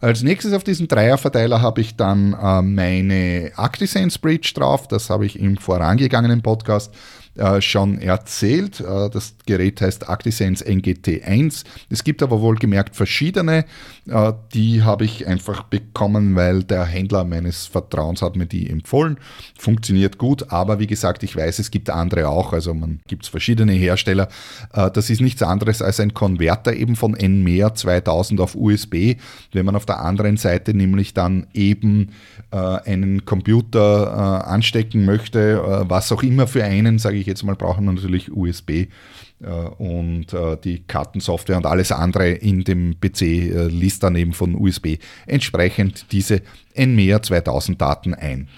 Als 0.00 0.22
nächstes 0.22 0.52
auf 0.52 0.64
diesem 0.64 0.88
Dreierverteiler 0.88 1.60
habe 1.60 1.80
ich 1.80 1.96
dann 1.96 2.32
äh, 2.34 2.62
meine 2.62 3.52
ActiSense 3.56 4.18
Bridge 4.18 4.52
drauf. 4.54 4.88
Das 4.88 5.10
habe 5.10 5.26
ich 5.26 5.38
im 5.38 5.56
vorangegangenen 5.56 6.42
Podcast 6.42 6.92
äh, 7.36 7.60
schon 7.60 7.98
erzählt. 7.98 8.80
Äh, 8.80 9.10
das 9.10 9.34
Gerät 9.44 9.82
heißt 9.82 10.08
ActiSense 10.08 10.64
NGT1. 10.64 11.64
Es 11.90 12.02
gibt 12.02 12.22
aber 12.22 12.40
wohlgemerkt 12.40 12.96
verschiedene. 12.96 13.66
Äh, 14.08 14.32
die 14.54 14.82
habe 14.82 15.04
ich 15.04 15.26
einfach 15.26 15.64
bekommen, 15.64 16.34
weil 16.34 16.64
der 16.64 16.86
Händler 16.86 17.24
meines 17.24 17.66
Vertrauens 17.66 18.22
hat 18.22 18.36
mir 18.36 18.46
die 18.46 18.70
empfohlen. 18.70 19.18
Funktioniert 19.58 20.16
gut, 20.16 20.50
aber 20.50 20.78
wie 20.78 20.86
gesagt, 20.86 21.24
ich 21.24 21.36
weiß, 21.36 21.58
es 21.58 21.70
gibt 21.70 21.90
andere 21.90 22.28
auch. 22.28 22.54
Also 22.54 22.72
man 22.72 23.00
gibt 23.06 23.24
es 23.24 23.28
verschiedene 23.28 23.72
Hersteller. 23.72 24.28
das 24.72 25.10
ist 25.10 25.20
nichts 25.20 25.42
anderes 25.42 25.82
als 25.82 26.00
ein 26.00 26.14
Konverter 26.14 26.72
eben 26.72 26.96
von 26.96 27.12
NMEA 27.12 27.74
2000 27.74 28.40
auf 28.40 28.54
USB. 28.54 29.16
Wenn 29.52 29.66
man 29.66 29.76
auf 29.76 29.84
der 29.86 30.00
anderen 30.00 30.36
Seite 30.36 30.72
nämlich 30.72 31.12
dann 31.12 31.46
eben 31.52 32.10
einen 32.50 33.24
Computer 33.24 34.46
anstecken 34.46 35.04
möchte, 35.04 35.84
was 35.88 36.10
auch 36.12 36.22
immer 36.22 36.46
für 36.46 36.64
einen, 36.64 36.98
sage 36.98 37.16
ich 37.16 37.25
ich 37.26 37.28
jetzt 37.28 37.42
mal, 37.42 37.56
brauchen 37.56 37.84
wir 37.84 37.92
natürlich 37.92 38.32
USB 38.32 38.70
äh, 38.70 38.86
und 39.78 40.32
äh, 40.32 40.56
die 40.62 40.84
Kartensoftware 40.84 41.56
und 41.56 41.66
alles 41.66 41.92
andere 41.92 42.30
in 42.30 42.64
dem 42.64 43.00
PC 43.00 43.22
äh, 43.22 43.66
liest 43.66 44.02
dann 44.02 44.16
eben 44.16 44.32
von 44.32 44.54
USB 44.54 44.98
entsprechend 45.26 46.12
diese 46.12 46.42
NMEA 46.76 47.22
2000 47.22 47.80
Daten 47.80 48.14
ein. 48.14 48.48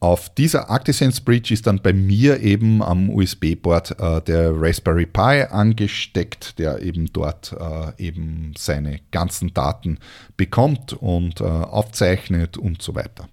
Auf 0.00 0.32
dieser 0.32 0.70
ActiSense 0.70 1.22
Bridge 1.22 1.52
ist 1.52 1.66
dann 1.66 1.82
bei 1.82 1.92
mir 1.92 2.40
eben 2.40 2.82
am 2.82 3.10
USB-Board 3.10 3.98
äh, 3.98 4.22
der 4.22 4.52
Raspberry 4.54 5.06
Pi 5.06 5.42
angesteckt, 5.50 6.60
der 6.60 6.80
eben 6.82 7.12
dort 7.12 7.52
äh, 7.58 8.00
eben 8.00 8.54
seine 8.56 9.00
ganzen 9.10 9.52
Daten 9.52 9.98
bekommt 10.36 10.92
und 10.92 11.40
äh, 11.40 11.44
aufzeichnet 11.44 12.56
und 12.56 12.80
so 12.80 12.94
weiter. 12.94 13.28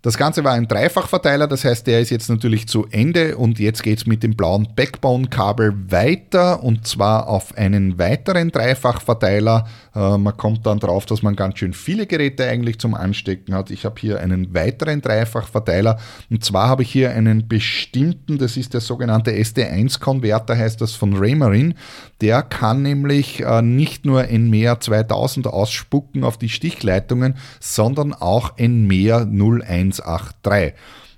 Das 0.00 0.16
Ganze 0.16 0.44
war 0.44 0.52
ein 0.52 0.68
Dreifachverteiler, 0.68 1.48
das 1.48 1.64
heißt, 1.64 1.84
der 1.88 2.00
ist 2.00 2.10
jetzt 2.10 2.28
natürlich 2.28 2.68
zu 2.68 2.86
Ende 2.92 3.36
und 3.36 3.58
jetzt 3.58 3.82
geht 3.82 3.98
es 3.98 4.06
mit 4.06 4.22
dem 4.22 4.36
blauen 4.36 4.68
Backbone-Kabel 4.76 5.90
weiter 5.90 6.62
und 6.62 6.86
zwar 6.86 7.26
auf 7.26 7.58
einen 7.58 7.98
weiteren 7.98 8.52
Dreifachverteiler. 8.52 9.66
Äh, 9.98 10.16
man 10.16 10.36
kommt 10.36 10.64
dann 10.64 10.78
drauf, 10.78 11.06
dass 11.06 11.22
man 11.22 11.34
ganz 11.34 11.58
schön 11.58 11.72
viele 11.72 12.06
Geräte 12.06 12.46
eigentlich 12.46 12.78
zum 12.78 12.94
Anstecken 12.94 13.52
hat. 13.54 13.70
Ich 13.70 13.84
habe 13.84 14.00
hier 14.00 14.20
einen 14.20 14.54
weiteren 14.54 15.00
Dreifachverteiler 15.00 15.98
und 16.30 16.44
zwar 16.44 16.68
habe 16.68 16.84
ich 16.84 16.90
hier 16.92 17.10
einen 17.10 17.48
bestimmten, 17.48 18.38
das 18.38 18.56
ist 18.56 18.74
der 18.74 18.80
sogenannte 18.80 19.32
SD1-Konverter, 19.32 20.56
heißt 20.56 20.80
das 20.80 20.92
von 20.92 21.16
Raymarin. 21.16 21.74
Der 22.20 22.42
kann 22.42 22.82
nämlich 22.82 23.40
äh, 23.40 23.60
nicht 23.60 24.04
nur 24.04 24.22
NMEA 24.22 24.78
2000 24.78 25.48
ausspucken 25.48 26.22
auf 26.22 26.38
die 26.38 26.48
Stichleitungen, 26.48 27.34
sondern 27.58 28.14
auch 28.14 28.56
NMEA 28.56 29.22
01 29.22 30.00
183. 30.00 30.74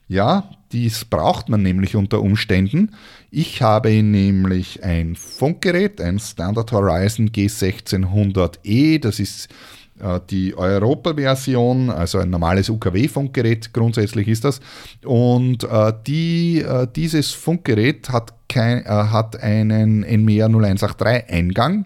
Ja, 0.08 0.50
dies 0.72 1.04
braucht 1.04 1.48
man 1.48 1.62
nämlich 1.62 1.96
unter 1.96 2.20
Umständen. 2.20 2.94
Ich 3.32 3.62
habe 3.62 3.90
nämlich 4.02 4.82
ein 4.82 5.14
Funkgerät, 5.14 6.00
ein 6.00 6.18
Standard 6.18 6.72
Horizon 6.72 7.30
G1600E, 7.30 9.00
das 9.00 9.20
ist 9.20 9.48
äh, 10.00 10.18
die 10.28 10.56
Europa-Version, 10.56 11.90
also 11.90 12.18
ein 12.18 12.30
normales 12.30 12.68
UKW-Funkgerät, 12.68 13.72
grundsätzlich 13.72 14.26
ist 14.26 14.44
das. 14.44 14.60
Und 15.04 15.62
äh, 15.62 15.92
die, 16.08 16.60
äh, 16.60 16.88
dieses 16.96 17.30
Funkgerät 17.30 18.08
hat, 18.10 18.34
kein, 18.48 18.84
äh, 18.84 18.88
hat 18.88 19.40
einen 19.40 20.00
NMEA 20.00 20.46
0183-Eingang. 20.46 21.84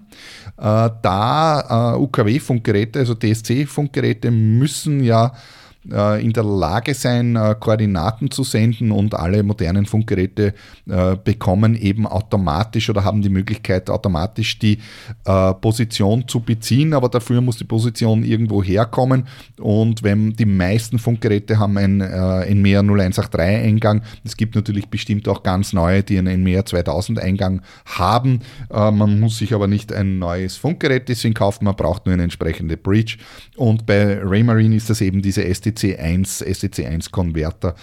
Äh, 0.57 0.91
da 1.03 1.95
äh, 1.95 1.99
UKW-Funkgeräte, 1.99 3.01
also 3.01 3.15
DSC-Funkgeräte, 3.15 4.31
müssen 4.31 5.05
ja 5.05 5.35
in 5.85 6.33
der 6.33 6.45
Lage 6.45 6.95
sein, 6.95 7.37
äh, 7.37 7.55
Koordinaten 7.59 8.31
zu 8.31 8.43
senden 8.43 8.91
und 8.91 9.15
alle 9.15 9.43
modernen 9.43 9.85
Funkgeräte 9.85 10.55
äh, 10.89 11.17
bekommen 11.23 11.75
eben 11.75 12.07
automatisch 12.07 12.89
oder 12.89 13.05
haben 13.05 13.21
die 13.23 13.29
Möglichkeit, 13.29 13.91
automatisch 13.91 14.59
die 14.59 14.79
Position 15.61 16.27
zu 16.29 16.41
beziehen, 16.41 16.93
aber 16.93 17.09
dafür 17.09 17.41
muss 17.41 17.57
die 17.57 17.65
Position 17.65 18.25
irgendwo 18.25 18.63
herkommen. 18.63 19.27
Und 19.59 20.03
wenn 20.03 20.35
die 20.35 20.45
meisten 20.45 20.99
Funkgeräte 20.99 21.59
haben 21.59 21.77
einen 21.79 21.99
NMEA 21.99 22.81
0183 22.81 23.41
Eingang, 23.41 24.03
es 24.25 24.37
gibt 24.37 24.55
natürlich 24.55 24.89
bestimmt 24.89 25.29
auch 25.29 25.43
ganz 25.43 25.73
neue, 25.73 26.03
die 26.03 26.19
einen 26.19 26.43
NMEA 26.43 26.65
2000 26.67 27.19
Eingang 27.21 27.63
haben, 27.87 28.41
man 28.71 29.21
muss 29.21 29.39
sich 29.39 29.55
aber 29.55 29.67
nicht 29.67 29.93
ein 29.93 30.19
neues 30.19 30.57
Funkgerät 30.57 31.09
deswegen 31.09 31.35
kaufen, 31.35 31.65
man 31.65 31.77
braucht 31.77 32.07
nur 32.07 32.13
eine 32.13 32.25
entsprechende 32.25 32.77
Bridge. 32.77 33.17
Und 33.57 33.87
bei 33.87 34.19
Raymarine 34.23 34.77
ist 34.77 34.91
das 34.91 35.01
eben 35.01 35.23
diese 35.23 35.43
STC 35.43 35.74
STC1, 35.75 36.43
STC1-Konverter 36.45 37.71
äh, 37.71 37.75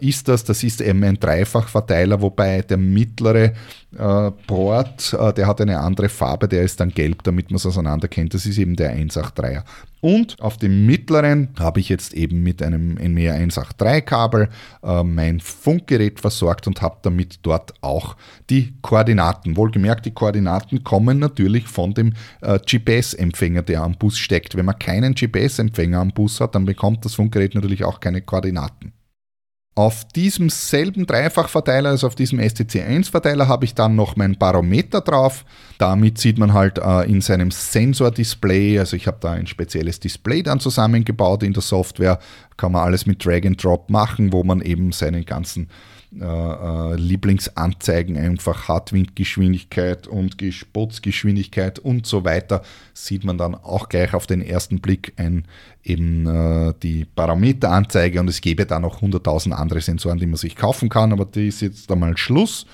ist 0.00 0.28
das. 0.28 0.44
Das 0.44 0.62
ist 0.62 0.80
eben 0.80 1.02
ein 1.02 1.18
Dreifachverteiler, 1.18 2.20
wobei 2.20 2.62
der 2.62 2.76
mittlere 2.76 3.52
äh, 3.98 4.30
Port, 4.46 5.12
äh, 5.18 5.32
der 5.32 5.46
hat 5.46 5.60
eine 5.60 5.78
andere 5.78 6.08
Farbe, 6.08 6.48
der 6.48 6.62
ist 6.62 6.80
dann 6.80 6.90
gelb, 6.90 7.22
damit 7.22 7.50
man 7.50 7.56
es 7.56 7.66
auseinander 7.66 8.08
kennt. 8.08 8.34
Das 8.34 8.46
ist 8.46 8.58
eben 8.58 8.76
der 8.76 8.96
183er. 8.96 9.62
Und 10.00 10.40
auf 10.40 10.58
dem 10.58 10.84
mittleren 10.84 11.48
habe 11.58 11.80
ich 11.80 11.88
jetzt 11.88 12.12
eben 12.12 12.42
mit 12.42 12.62
einem 12.62 12.94
NMEA 12.94 13.34
183-Kabel 13.36 14.48
äh, 14.82 15.02
mein 15.02 15.40
Funkgerät 15.40 16.20
versorgt 16.20 16.66
und 16.66 16.82
habe 16.82 16.98
damit 17.02 17.38
dort 17.42 17.72
auch 17.80 18.16
die 18.50 18.74
Koordinaten. 18.82 19.56
Wohlgemerkt, 19.56 20.06
die 20.06 20.10
Koordinaten 20.10 20.84
kommen 20.84 21.18
natürlich 21.18 21.68
von 21.68 21.94
dem 21.94 22.12
äh, 22.42 22.58
GPS-Empfänger, 22.58 23.62
der 23.62 23.82
am 23.82 23.94
Bus 23.94 24.18
steckt. 24.18 24.56
Wenn 24.56 24.66
man 24.66 24.78
keinen 24.78 25.14
GPS-Empfänger 25.14 26.00
am 26.00 26.10
Bus 26.10 26.40
hat, 26.40 26.54
dann 26.54 26.66
bekommt 26.66 27.04
das 27.04 27.14
Funkgerät 27.14 27.54
natürlich 27.54 27.84
auch 27.84 28.00
keine 28.00 28.20
Koordinaten. 28.20 28.92
Auf 29.76 30.04
diesem 30.04 30.50
selben 30.50 31.04
Dreifachverteiler, 31.04 31.90
also 31.90 32.06
auf 32.06 32.14
diesem 32.14 32.38
STC1-Verteiler, 32.38 33.48
habe 33.48 33.64
ich 33.64 33.74
dann 33.74 33.96
noch 33.96 34.14
mein 34.14 34.38
Barometer 34.38 35.00
drauf. 35.00 35.44
Damit 35.78 36.18
sieht 36.18 36.38
man 36.38 36.52
halt 36.52 36.78
äh, 36.78 37.02
in 37.10 37.20
seinem 37.20 37.50
Sensor-Display, 37.50 38.78
also 38.78 38.94
ich 38.94 39.08
habe 39.08 39.18
da 39.20 39.32
ein 39.32 39.48
spezielles 39.48 39.98
Display 39.98 40.44
dann 40.44 40.60
zusammengebaut 40.60 41.42
in 41.42 41.54
der 41.54 41.62
Software, 41.62 42.20
kann 42.56 42.70
man 42.70 42.84
alles 42.84 43.04
mit 43.06 43.24
Drag 43.24 43.44
and 43.44 43.62
Drop 43.62 43.90
machen, 43.90 44.32
wo 44.32 44.44
man 44.44 44.60
eben 44.60 44.92
seine 44.92 45.24
ganzen 45.24 45.68
äh, 46.20 46.24
äh, 46.24 46.94
Lieblingsanzeigen 46.96 48.16
einfach 48.16 48.68
hat, 48.68 48.92
Windgeschwindigkeit 48.92 50.06
und 50.06 50.38
Gespotsgeschwindigkeit 50.38 51.78
und 51.78 52.06
so 52.06 52.24
weiter, 52.24 52.62
sieht 52.92 53.24
man 53.24 53.38
dann 53.38 53.54
auch 53.54 53.88
gleich 53.88 54.14
auf 54.14 54.26
den 54.26 54.40
ersten 54.40 54.80
Blick 54.80 55.12
ein, 55.16 55.46
eben 55.82 56.26
äh, 56.26 56.74
die 56.82 57.04
Parameteranzeige 57.04 58.20
und 58.20 58.28
es 58.28 58.40
gäbe 58.40 58.66
da 58.66 58.78
noch 58.78 59.02
100.000 59.02 59.52
andere 59.52 59.80
Sensoren, 59.80 60.18
die 60.18 60.26
man 60.26 60.36
sich 60.36 60.56
kaufen 60.56 60.88
kann, 60.88 61.12
aber 61.12 61.24
die 61.24 61.48
ist 61.48 61.62
jetzt 61.62 61.90
einmal 61.90 62.16
Schluss. 62.16 62.66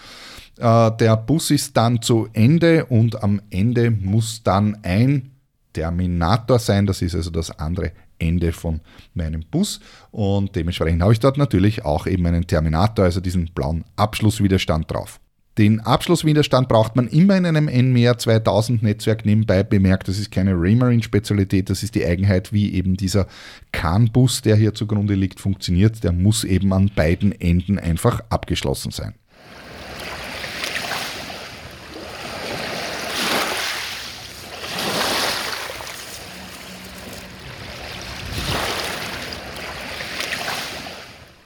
Äh, 0.59 0.91
der 0.99 1.17
Bus 1.17 1.51
ist 1.51 1.77
dann 1.77 2.03
zu 2.03 2.29
Ende 2.33 2.85
und 2.87 3.23
am 3.23 3.41
Ende 3.51 3.91
muss 3.91 4.43
dann 4.43 4.79
ein 4.83 5.31
Terminator 5.73 6.59
sein, 6.59 6.87
das 6.87 7.01
ist 7.01 7.15
also 7.15 7.31
das 7.31 7.51
andere 7.59 7.93
Ende 8.21 8.53
von 8.53 8.81
meinem 9.15 9.43
Bus 9.51 9.81
und 10.11 10.55
dementsprechend 10.55 11.03
habe 11.03 11.13
ich 11.13 11.21
dort 11.21 11.39
natürlich 11.39 11.85
auch 11.85 12.07
eben 12.07 12.27
einen 12.27 12.47
Terminator, 12.47 13.07
also 13.07 13.21
diesen 13.21 13.47
blauen 13.55 13.85
Abschlusswiderstand 13.97 14.91
drauf. 14.91 15.21
Den 15.59 15.81
Abschlusswiderstand 15.81 16.69
braucht 16.69 16.97
man 16.97 17.09
immer 17.09 17.37
in 17.37 17.45
einem 17.45 17.67
NMR 17.67 18.17
2000 18.17 18.83
Netzwerk 18.83 19.27
nebenbei 19.27 19.63
bemerkt. 19.63 20.09
Das 20.09 20.19
ist 20.19 20.31
keine 20.31 20.53
Raymarine-Spezialität, 20.55 21.69
das 21.69 21.83
ist 21.83 21.97
die 21.97 22.07
Eigenheit, 22.07 22.53
wie 22.53 22.73
eben 22.73 22.97
dieser 22.97 23.27
CAN-Bus, 23.73 24.43
der 24.43 24.57
hier 24.57 24.75
zugrunde 24.75 25.15
liegt, 25.15 25.41
funktioniert. 25.41 26.03
Der 26.05 26.13
muss 26.13 26.45
eben 26.45 26.73
an 26.73 26.91
beiden 26.95 27.39
Enden 27.39 27.79
einfach 27.79 28.21
abgeschlossen 28.31 28.93
sein. 28.93 29.15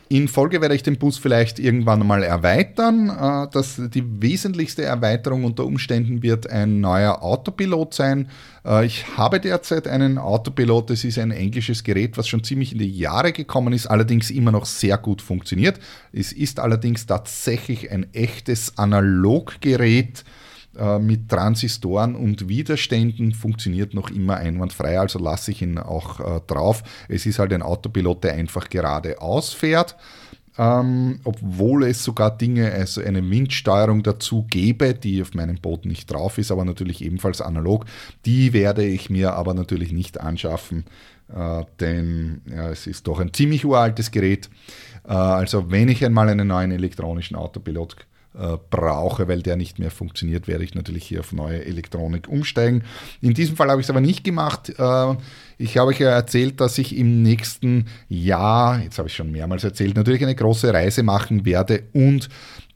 In 0.08 0.28
Folge 0.28 0.60
werde 0.60 0.74
ich 0.74 0.82
den 0.82 0.98
Bus 0.98 1.16
vielleicht 1.16 1.58
irgendwann 1.58 2.06
mal 2.06 2.22
erweitern. 2.22 3.08
Äh, 3.08 3.48
das, 3.52 3.80
die 3.88 4.22
wesentlichste 4.22 4.82
Erweiterung 4.82 5.44
unter 5.44 5.64
Umständen 5.64 6.22
wird 6.22 6.48
ein 6.48 6.80
neuer 6.80 7.22
Autopilot 7.22 7.94
sein. 7.94 8.28
Äh, 8.66 8.84
ich 8.84 9.16
habe 9.16 9.40
derzeit 9.40 9.88
einen 9.88 10.18
Autopilot, 10.18 10.90
das 10.90 11.04
ist 11.04 11.18
ein 11.18 11.30
englisches 11.30 11.84
Gerät, 11.84 12.18
was 12.18 12.28
schon 12.28 12.44
ziemlich 12.44 12.72
in 12.72 12.78
die 12.78 12.90
Jahre 12.90 13.32
gekommen 13.32 13.72
ist, 13.72 13.86
allerdings 13.86 14.30
immer 14.30 14.52
noch 14.52 14.66
sehr 14.66 14.98
gut 14.98 15.22
funktioniert. 15.22 15.78
Es 16.12 16.32
ist 16.32 16.60
allerdings 16.60 17.06
tatsächlich 17.06 17.90
ein 17.90 18.06
echtes 18.12 18.76
Analoggerät 18.76 20.24
äh, 20.78 20.98
mit 20.98 21.28
Transistoren 21.28 22.14
und 22.14 22.48
Widerständen 22.48 23.32
funktioniert 23.32 23.94
noch 23.94 24.10
immer 24.10 24.36
einwandfrei, 24.36 24.98
also 24.98 25.18
lasse 25.18 25.50
ich 25.50 25.62
ihn 25.62 25.78
auch 25.78 26.20
äh, 26.20 26.40
drauf. 26.46 26.82
Es 27.08 27.26
ist 27.26 27.38
halt 27.38 27.52
ein 27.52 27.62
Autopilot, 27.62 28.24
der 28.24 28.34
einfach 28.34 28.68
geradeaus 28.68 29.52
fährt. 29.52 29.96
Ähm, 30.56 31.18
obwohl 31.24 31.84
es 31.84 32.04
sogar 32.04 32.36
Dinge, 32.36 32.70
also 32.70 33.00
eine 33.00 33.28
Windsteuerung 33.28 34.04
dazu 34.04 34.46
gäbe, 34.48 34.94
die 34.94 35.20
auf 35.20 35.34
meinem 35.34 35.56
Boot 35.56 35.84
nicht 35.84 36.06
drauf 36.12 36.38
ist, 36.38 36.52
aber 36.52 36.64
natürlich 36.64 37.04
ebenfalls 37.04 37.40
analog. 37.40 37.86
Die 38.24 38.52
werde 38.52 38.84
ich 38.84 39.10
mir 39.10 39.32
aber 39.34 39.52
natürlich 39.54 39.92
nicht 39.92 40.20
anschaffen, 40.20 40.84
äh, 41.34 41.64
denn 41.80 42.42
ja, 42.48 42.70
es 42.70 42.86
ist 42.86 43.08
doch 43.08 43.18
ein 43.18 43.32
ziemlich 43.32 43.64
uraltes 43.64 44.12
Gerät. 44.12 44.48
Äh, 45.08 45.12
also 45.12 45.72
wenn 45.72 45.88
ich 45.88 46.04
einmal 46.04 46.28
einen 46.28 46.46
neuen 46.46 46.70
elektronischen 46.70 47.36
Autopilot 47.36 47.96
äh, 48.36 48.56
brauche, 48.70 49.28
weil 49.28 49.42
der 49.42 49.56
nicht 49.56 49.78
mehr 49.78 49.90
funktioniert, 49.90 50.48
werde 50.48 50.64
ich 50.64 50.74
natürlich 50.74 51.04
hier 51.04 51.20
auf 51.20 51.32
neue 51.32 51.64
Elektronik 51.64 52.28
umsteigen. 52.28 52.82
In 53.20 53.34
diesem 53.34 53.56
Fall 53.56 53.70
habe 53.70 53.80
ich 53.80 53.86
es 53.86 53.90
aber 53.90 54.00
nicht 54.00 54.24
gemacht. 54.24 54.72
Äh, 54.76 55.14
ich 55.56 55.78
habe 55.78 55.90
euch 55.90 56.00
ja 56.00 56.10
erzählt, 56.10 56.60
dass 56.60 56.78
ich 56.78 56.96
im 56.96 57.22
nächsten 57.22 57.86
Jahr, 58.08 58.80
jetzt 58.82 58.98
habe 58.98 59.08
ich 59.08 59.14
schon 59.14 59.30
mehrmals 59.30 59.64
erzählt, 59.64 59.96
natürlich 59.96 60.22
eine 60.22 60.34
große 60.34 60.72
Reise 60.72 61.02
machen 61.02 61.44
werde 61.44 61.84
und 61.92 62.28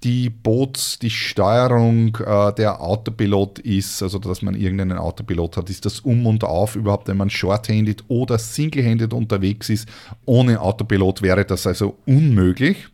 die 0.04 0.30
Boots, 0.30 1.00
die 1.00 1.10
Steuerung 1.10 2.16
äh, 2.24 2.52
der 2.54 2.80
Autopilot 2.80 3.58
ist, 3.58 4.00
also 4.02 4.20
dass 4.20 4.42
man 4.42 4.54
irgendeinen 4.54 4.96
Autopilot 4.96 5.56
hat, 5.56 5.70
ist 5.70 5.84
das 5.86 6.00
Um 6.00 6.26
und 6.26 6.44
Auf 6.44 6.76
überhaupt, 6.76 7.08
wenn 7.08 7.16
man 7.16 7.30
short-handed 7.30 8.04
oder 8.06 8.38
single-handed 8.38 9.12
unterwegs 9.12 9.68
ist. 9.70 9.88
Ohne 10.24 10.60
Autopilot 10.60 11.22
wäre 11.22 11.44
das 11.44 11.66
also 11.66 11.98
unmöglich. 12.06 12.88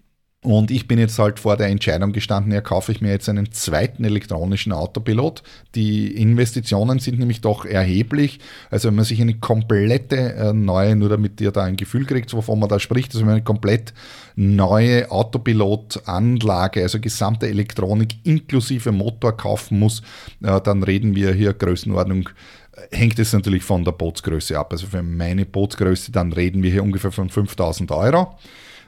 Und 0.45 0.71
ich 0.71 0.87
bin 0.87 0.99
jetzt 0.99 1.19
halt 1.19 1.41
vor 1.41 1.57
der 1.57 1.69
Entscheidung 1.69 2.13
gestanden, 2.13 2.53
ja, 2.53 2.61
kaufe 2.61 2.93
ich 2.93 3.01
mir 3.01 3.11
jetzt 3.11 3.31
einen 3.31 3.51
zweiten 3.53 4.05
elektronischen 4.05 4.73
Autopilot. 4.73 5.43
Die 5.75 6.15
Investitionen 6.21 6.99
sind 6.99 7.19
nämlich 7.19 7.41
doch 7.41 7.65
erheblich. 7.65 8.41
Also 8.71 8.89
wenn 8.89 8.95
man 8.95 9.07
sich 9.07 9.23
eine 9.23 9.39
komplette 9.39 10.35
äh, 10.35 10.53
neue, 10.53 10.97
nur 10.97 11.09
damit 11.09 11.41
ihr 11.41 11.51
da 11.51 11.63
ein 11.63 11.77
Gefühl 11.77 12.05
kriegt, 12.05 12.31
wovon 12.35 12.59
man 12.59 12.69
da 12.69 12.79
spricht, 12.79 13.13
also 13.13 13.21
wenn 13.21 13.29
man 13.29 13.35
eine 13.37 13.45
komplett 13.45 13.95
neue 14.37 15.11
Autopilot-Anlage, 15.11 16.83
also 16.83 17.01
gesamte 17.01 17.49
Elektronik 17.49 18.17
inklusive 18.25 18.93
Motor 18.93 19.35
kaufen 19.39 19.79
muss, 19.79 20.03
äh, 20.43 20.61
dann 20.61 20.83
reden 20.83 21.15
wir 21.17 21.33
hier 21.33 21.55
Größenordnung 21.55 22.29
äh, 22.77 22.95
hängt 22.95 23.19
es 23.19 23.33
natürlich 23.33 23.63
von 23.63 23.83
der 23.83 23.93
Bootsgröße 23.93 24.59
ab. 24.59 24.73
Also 24.73 24.89
für 24.89 25.03
meine 25.03 25.47
Bootsgröße, 25.47 26.13
dann 26.13 26.35
reden 26.35 26.63
wir 26.63 26.71
hier 26.71 26.83
ungefähr 26.83 27.13
von 27.13 27.31
5000 27.31 27.91
Euro. 27.93 28.37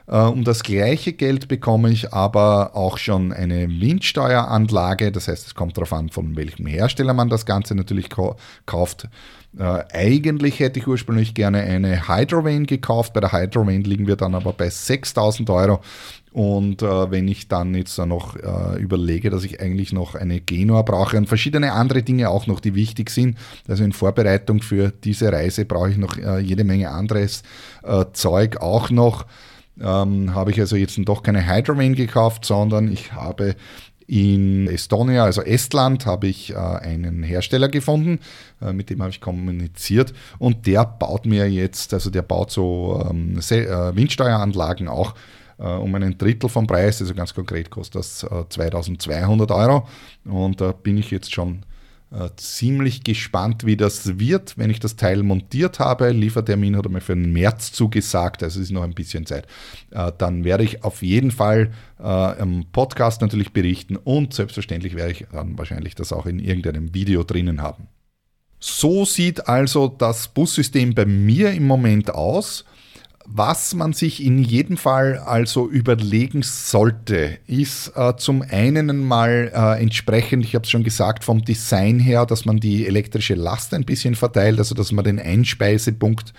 Äh, 0.07 0.17
um 0.19 0.43
das 0.43 0.63
gleiche 0.63 1.13
Geld 1.13 1.47
bekomme 1.47 1.89
ich 1.89 2.13
aber 2.13 2.75
auch 2.75 2.97
schon 2.97 3.33
eine 3.33 3.69
Windsteueranlage. 3.69 5.11
Das 5.11 5.27
heißt, 5.27 5.47
es 5.47 5.55
kommt 5.55 5.77
darauf 5.77 5.93
an, 5.93 6.09
von 6.09 6.35
welchem 6.35 6.65
Hersteller 6.65 7.13
man 7.13 7.29
das 7.29 7.45
Ganze 7.45 7.75
natürlich 7.75 8.09
kauft. 8.65 9.09
Äh, 9.57 9.83
eigentlich 9.91 10.59
hätte 10.59 10.79
ich 10.79 10.87
ursprünglich 10.87 11.33
gerne 11.33 11.61
eine 11.61 12.07
Hydrovane 12.07 12.65
gekauft. 12.65 13.13
Bei 13.13 13.19
der 13.19 13.31
Hydrovane 13.31 13.79
liegen 13.79 14.07
wir 14.07 14.15
dann 14.15 14.35
aber 14.35 14.53
bei 14.53 14.69
6000 14.69 15.49
Euro. 15.49 15.81
Und 16.31 16.83
äh, 16.83 17.11
wenn 17.11 17.27
ich 17.27 17.47
dann 17.47 17.73
jetzt 17.73 17.97
noch 17.97 18.35
äh, 18.35 18.79
überlege, 18.79 19.29
dass 19.29 19.43
ich 19.43 19.59
eigentlich 19.59 19.91
noch 19.91 20.13
eine 20.13 20.39
Genua 20.39 20.83
brauche 20.83 21.17
und 21.17 21.27
verschiedene 21.27 21.73
andere 21.73 22.03
Dinge 22.03 22.29
auch 22.29 22.45
noch, 22.45 22.59
die 22.59 22.75
wichtig 22.75 23.09
sind, 23.09 23.37
also 23.67 23.83
in 23.83 23.91
Vorbereitung 23.91 24.61
für 24.61 24.91
diese 24.91 25.31
Reise 25.31 25.65
brauche 25.65 25.89
ich 25.89 25.97
noch 25.97 26.17
äh, 26.17 26.39
jede 26.39 26.63
Menge 26.63 26.91
anderes 26.91 27.43
Zeug 28.11 28.57
auch 28.57 28.89
noch 28.89 29.25
ähm, 29.81 30.33
habe 30.33 30.51
ich 30.51 30.59
also 30.59 30.75
jetzt 30.75 30.99
doch 31.05 31.23
keine 31.23 31.47
Hydrovane 31.47 31.95
gekauft, 31.95 32.45
sondern 32.45 32.91
ich 32.91 33.13
habe 33.13 33.55
in 34.07 34.67
Estonia, 34.67 35.25
also 35.25 35.41
Estland, 35.41 36.05
habe 36.05 36.27
ich 36.27 36.51
äh, 36.51 36.55
einen 36.55 37.23
Hersteller 37.23 37.67
gefunden, 37.67 38.19
äh, 38.61 38.71
mit 38.71 38.89
dem 38.89 39.01
habe 39.01 39.11
ich 39.11 39.19
kommuniziert. 39.19 40.13
Und 40.39 40.65
der 40.65 40.85
baut 40.85 41.25
mir 41.25 41.49
jetzt, 41.51 41.93
also 41.93 42.09
der 42.09 42.21
baut 42.21 42.49
so 42.49 43.05
ähm, 43.09 43.37
äh, 43.37 43.95
Windsteueranlagen 43.95 44.87
auch 44.87 45.13
äh, 45.59 45.63
um 45.63 45.93
einen 45.95 46.17
Drittel 46.17 46.49
vom 46.49 46.67
Preis, 46.67 47.01
also 47.01 47.13
ganz 47.13 47.33
konkret 47.33 47.69
kostet 47.69 47.95
das 47.95 48.25
2200 48.49 49.49
äh, 49.49 49.53
Euro. 49.53 49.87
Und 50.23 50.61
da 50.61 50.71
bin 50.71 50.97
ich 50.97 51.11
jetzt 51.11 51.33
schon 51.33 51.63
äh, 52.11 52.29
ziemlich 52.37 53.03
gespannt, 53.03 53.65
wie 53.65 53.75
das 53.75 54.17
wird, 54.17 54.57
wenn 54.57 54.69
ich 54.69 54.79
das 54.79 54.95
Teil 54.95 55.23
montiert 55.23 55.79
habe. 55.79 56.11
Liefertermin 56.11 56.77
hat 56.77 56.85
er 56.85 56.91
mir 56.91 57.01
für 57.01 57.15
den 57.15 57.33
März 57.33 57.73
zugesagt, 57.73 58.43
also 58.43 58.61
ist 58.61 58.71
noch 58.71 58.83
ein 58.83 58.93
bisschen 58.93 59.25
Zeit. 59.25 59.45
Äh, 59.91 60.11
dann 60.17 60.43
werde 60.45 60.63
ich 60.63 60.83
auf 60.85 61.03
jeden 61.03 61.31
Fall 61.31 61.71
äh, 62.01 62.39
im 62.39 62.65
Podcast 62.71 63.21
natürlich 63.21 63.51
berichten 63.51 63.97
und 63.97 64.33
selbstverständlich 64.33 64.95
werde 64.95 65.11
ich 65.11 65.25
dann 65.31 65.57
wahrscheinlich 65.57 65.95
das 65.95 66.13
auch 66.13 66.25
in 66.25 66.39
irgendeinem 66.39 66.93
Video 66.93 67.23
drinnen 67.23 67.61
haben. 67.61 67.87
So 68.59 69.05
sieht 69.05 69.47
also 69.47 69.87
das 69.87 70.29
Bussystem 70.29 70.95
bei 70.95 71.05
mir 71.05 71.51
im 71.51 71.67
Moment 71.67 72.09
aus. 72.09 72.65
Was 73.29 73.75
man 73.75 73.91
sich 73.91 74.23
in 74.23 74.39
jedem 74.39 74.77
Fall 74.77 75.17
also 75.17 75.67
überlegen 75.67 76.43
sollte, 76.43 77.37
ist 77.45 77.91
äh, 77.95 78.15
zum 78.15 78.41
einen 78.41 79.05
mal 79.05 79.51
äh, 79.53 79.81
entsprechend, 79.81 80.45
ich 80.45 80.55
habe 80.55 80.63
es 80.63 80.71
schon 80.71 80.83
gesagt, 80.83 81.25
vom 81.25 81.43
Design 81.43 81.99
her, 81.99 82.25
dass 82.25 82.45
man 82.45 82.57
die 82.57 82.87
elektrische 82.87 83.35
Last 83.35 83.73
ein 83.73 83.83
bisschen 83.83 84.15
verteilt, 84.15 84.59
also 84.59 84.73
dass 84.73 84.93
man 84.93 85.03
den 85.03 85.19
Einspeisepunkt 85.19 86.33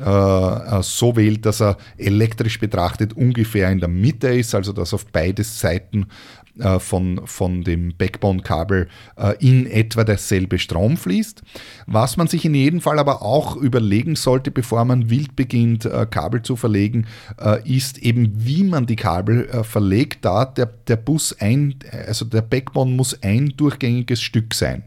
äh, 0.00 0.02
äh 0.04 0.82
so 0.82 1.14
wählt, 1.14 1.46
dass 1.46 1.62
er 1.62 1.76
elektrisch 1.96 2.58
betrachtet 2.58 3.12
ungefähr 3.12 3.70
in 3.70 3.78
der 3.78 3.88
Mitte 3.88 4.28
ist, 4.28 4.52
also 4.56 4.72
dass 4.72 4.92
auf 4.92 5.06
beide 5.06 5.44
Seiten 5.44 6.08
äh, 6.58 6.78
von, 6.78 7.22
von 7.24 7.64
dem 7.64 7.94
Backbone-Kabel 7.96 8.88
äh, 9.16 9.34
in 9.38 9.66
etwa 9.66 10.04
derselbe 10.04 10.58
Strom 10.58 10.98
fließt. 10.98 11.42
Was 11.86 12.18
man 12.18 12.26
sich 12.26 12.44
in 12.44 12.54
jedem 12.54 12.82
Fall 12.82 12.98
aber 12.98 13.22
auch 13.22 13.56
überlegen 13.56 14.16
sollte, 14.16 14.50
bevor 14.50 14.84
man 14.84 15.08
wild 15.08 15.34
beginnt, 15.34 15.86
äh, 15.86 16.06
Kabel 16.10 16.42
zu 16.42 16.56
verlegen, 16.56 17.06
ist 17.64 17.98
eben, 17.98 18.32
wie 18.34 18.64
man 18.64 18.86
die 18.86 18.96
Kabel 18.96 19.64
verlegt, 19.64 20.24
da 20.24 20.44
der, 20.44 20.66
der 20.66 20.96
Bus 20.96 21.34
ein, 21.38 21.76
also 22.06 22.24
der 22.24 22.42
Backbone 22.42 22.92
muss 22.92 23.22
ein 23.22 23.54
durchgängiges 23.56 24.20
Stück 24.20 24.54
sein. 24.54 24.84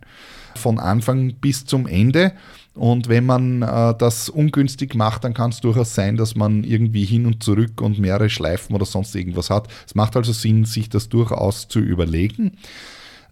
Von 0.55 0.79
Anfang 0.79 1.33
bis 1.35 1.65
zum 1.65 1.87
Ende. 1.87 2.33
Und 2.75 3.07
wenn 3.07 3.25
man 3.25 3.61
äh, 3.61 3.95
das 3.97 4.27
ungünstig 4.27 4.95
macht, 4.95 5.23
dann 5.23 5.33
kann 5.33 5.51
es 5.51 5.61
durchaus 5.61 5.95
sein, 5.95 6.17
dass 6.17 6.35
man 6.35 6.63
irgendwie 6.65 7.05
hin 7.05 7.25
und 7.25 7.41
zurück 7.41 7.81
und 7.81 7.99
mehrere 7.99 8.29
Schleifen 8.29 8.75
oder 8.75 8.85
sonst 8.85 9.15
irgendwas 9.15 9.49
hat. 9.49 9.69
Es 9.87 9.95
macht 9.95 10.15
also 10.17 10.33
Sinn, 10.33 10.65
sich 10.65 10.89
das 10.89 11.07
durchaus 11.07 11.69
zu 11.69 11.79
überlegen. 11.79 12.57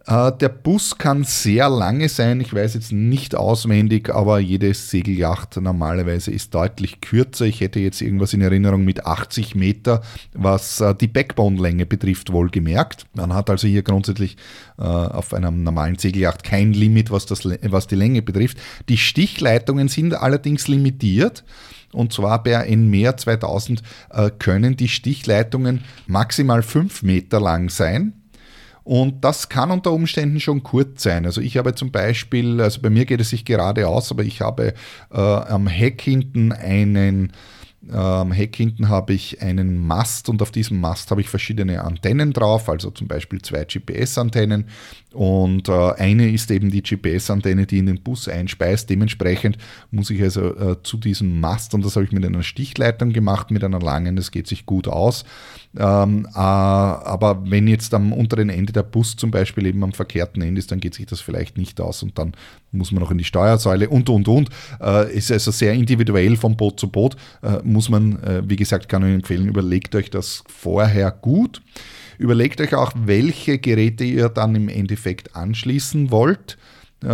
Äh, 0.06 0.32
der 0.32 0.50
Bus 0.50 0.98
kann 0.98 1.24
sehr 1.24 1.68
lange 1.70 2.08
sein, 2.08 2.40
ich 2.40 2.52
weiß 2.52 2.74
jetzt 2.74 2.92
nicht 2.92 3.34
auswendig, 3.34 4.10
aber 4.14 4.38
jede 4.38 4.74
Segelyacht 4.74 5.56
normalerweise 5.56 6.30
ist 6.30 6.54
deutlich 6.54 7.00
kürzer. 7.00 7.46
Ich 7.46 7.60
hätte 7.60 7.80
jetzt 7.80 8.02
irgendwas 8.02 8.34
in 8.34 8.42
Erinnerung 8.42 8.84
mit 8.84 9.06
80 9.06 9.54
Meter, 9.54 10.02
was 10.34 10.80
äh, 10.80 10.94
die 10.94 11.06
Backbone-Länge 11.06 11.86
betrifft, 11.86 12.32
wohlgemerkt. 12.32 13.06
Man 13.14 13.32
hat 13.32 13.48
also 13.48 13.66
hier 13.66 13.82
grundsätzlich 13.82 14.36
äh, 14.78 14.82
auf 14.82 15.32
einer 15.32 15.50
normalen 15.50 15.98
Segelyacht 15.98 16.44
kein 16.44 16.74
Limit, 16.74 17.10
was, 17.10 17.24
das, 17.24 17.44
was 17.46 17.86
die 17.86 17.96
Länge 17.96 18.20
betrifft. 18.20 18.58
Die 18.90 18.98
Stichleitungen 18.98 19.88
sind 19.88 20.14
allerdings 20.14 20.68
limitiert. 20.68 21.44
Und 21.92 22.12
zwar 22.12 22.42
bei 22.42 22.68
NMER 22.74 23.16
2000 23.16 23.80
können 24.40 24.76
die 24.76 24.88
Stichleitungen 24.88 25.84
maximal 26.08 26.64
5 26.64 27.04
Meter 27.04 27.38
lang 27.38 27.68
sein. 27.70 28.23
Und 28.84 29.24
das 29.24 29.48
kann 29.48 29.70
unter 29.70 29.92
Umständen 29.92 30.40
schon 30.40 30.62
kurz 30.62 31.02
sein. 31.02 31.24
Also 31.24 31.40
ich 31.40 31.56
habe 31.56 31.74
zum 31.74 31.90
Beispiel, 31.90 32.60
also 32.60 32.82
bei 32.82 32.90
mir 32.90 33.06
geht 33.06 33.20
es 33.20 33.30
sich 33.30 33.46
gerade 33.46 33.88
aus, 33.88 34.10
aber 34.10 34.24
ich 34.24 34.42
habe 34.42 34.74
äh, 35.10 35.18
am 35.18 35.66
Heck 35.66 36.02
hinten 36.02 36.52
einen 36.52 37.32
am 37.90 38.32
Heck 38.32 38.56
hinten 38.56 38.88
habe 38.88 39.12
ich 39.12 39.42
einen 39.42 39.78
Mast 39.86 40.28
und 40.28 40.40
auf 40.42 40.50
diesem 40.50 40.80
Mast 40.80 41.10
habe 41.10 41.20
ich 41.20 41.28
verschiedene 41.28 41.82
Antennen 41.82 42.32
drauf, 42.32 42.68
also 42.68 42.90
zum 42.90 43.08
Beispiel 43.08 43.42
zwei 43.42 43.64
GPS-Antennen 43.64 44.66
und 45.14 45.68
äh, 45.68 45.92
eine 45.92 46.28
ist 46.28 46.50
eben 46.50 46.70
die 46.70 46.82
GPS-Antenne, 46.82 47.66
die 47.66 47.78
in 47.78 47.86
den 47.86 48.02
Bus 48.02 48.28
einspeist. 48.28 48.90
Dementsprechend 48.90 49.58
muss 49.92 50.10
ich 50.10 50.20
also 50.20 50.54
äh, 50.56 50.82
zu 50.82 50.96
diesem 50.96 51.40
Mast, 51.40 51.72
und 51.72 51.84
das 51.84 51.94
habe 51.94 52.04
ich 52.04 52.12
mit 52.12 52.24
einer 52.24 52.42
Stichleitung 52.42 53.12
gemacht, 53.12 53.52
mit 53.52 53.62
einer 53.62 53.78
langen, 53.78 54.16
das 54.16 54.32
geht 54.32 54.48
sich 54.48 54.66
gut 54.66 54.88
aus. 54.88 55.24
Ähm, 55.78 56.26
äh, 56.34 56.38
aber 56.38 57.42
wenn 57.48 57.68
jetzt 57.68 57.94
am 57.94 58.12
unteren 58.12 58.50
Ende 58.50 58.72
der 58.72 58.82
Bus 58.82 59.14
zum 59.14 59.30
Beispiel 59.30 59.66
eben 59.66 59.84
am 59.84 59.92
verkehrten 59.92 60.42
Ende 60.42 60.58
ist, 60.58 60.72
dann 60.72 60.80
geht 60.80 60.94
sich 60.94 61.06
das 61.06 61.20
vielleicht 61.20 61.56
nicht 61.56 61.80
aus 61.80 62.02
und 62.02 62.18
dann 62.18 62.32
muss 62.72 62.90
man 62.90 63.00
noch 63.00 63.12
in 63.12 63.18
die 63.18 63.24
Steuersäule 63.24 63.88
und 63.88 64.08
und 64.08 64.26
und. 64.26 64.50
Ist 65.12 65.30
also 65.30 65.52
sehr 65.52 65.74
individuell 65.74 66.36
von 66.36 66.56
Boot 66.56 66.80
zu 66.80 66.88
Boot. 66.88 67.16
Äh, 67.74 67.84
muss 67.84 67.88
man, 67.88 68.22
äh, 68.22 68.42
wie 68.46 68.56
gesagt, 68.56 68.88
kann 68.88 69.06
ich 69.06 69.14
empfehlen, 69.14 69.48
überlegt 69.48 69.94
euch 69.94 70.10
das 70.10 70.44
vorher 70.46 71.10
gut. 71.10 71.60
Überlegt 72.16 72.60
euch 72.60 72.74
auch, 72.74 72.92
welche 72.94 73.58
Geräte 73.58 74.04
ihr 74.04 74.28
dann 74.28 74.54
im 74.54 74.68
Endeffekt 74.68 75.34
anschließen 75.34 76.10
wollt 76.10 76.56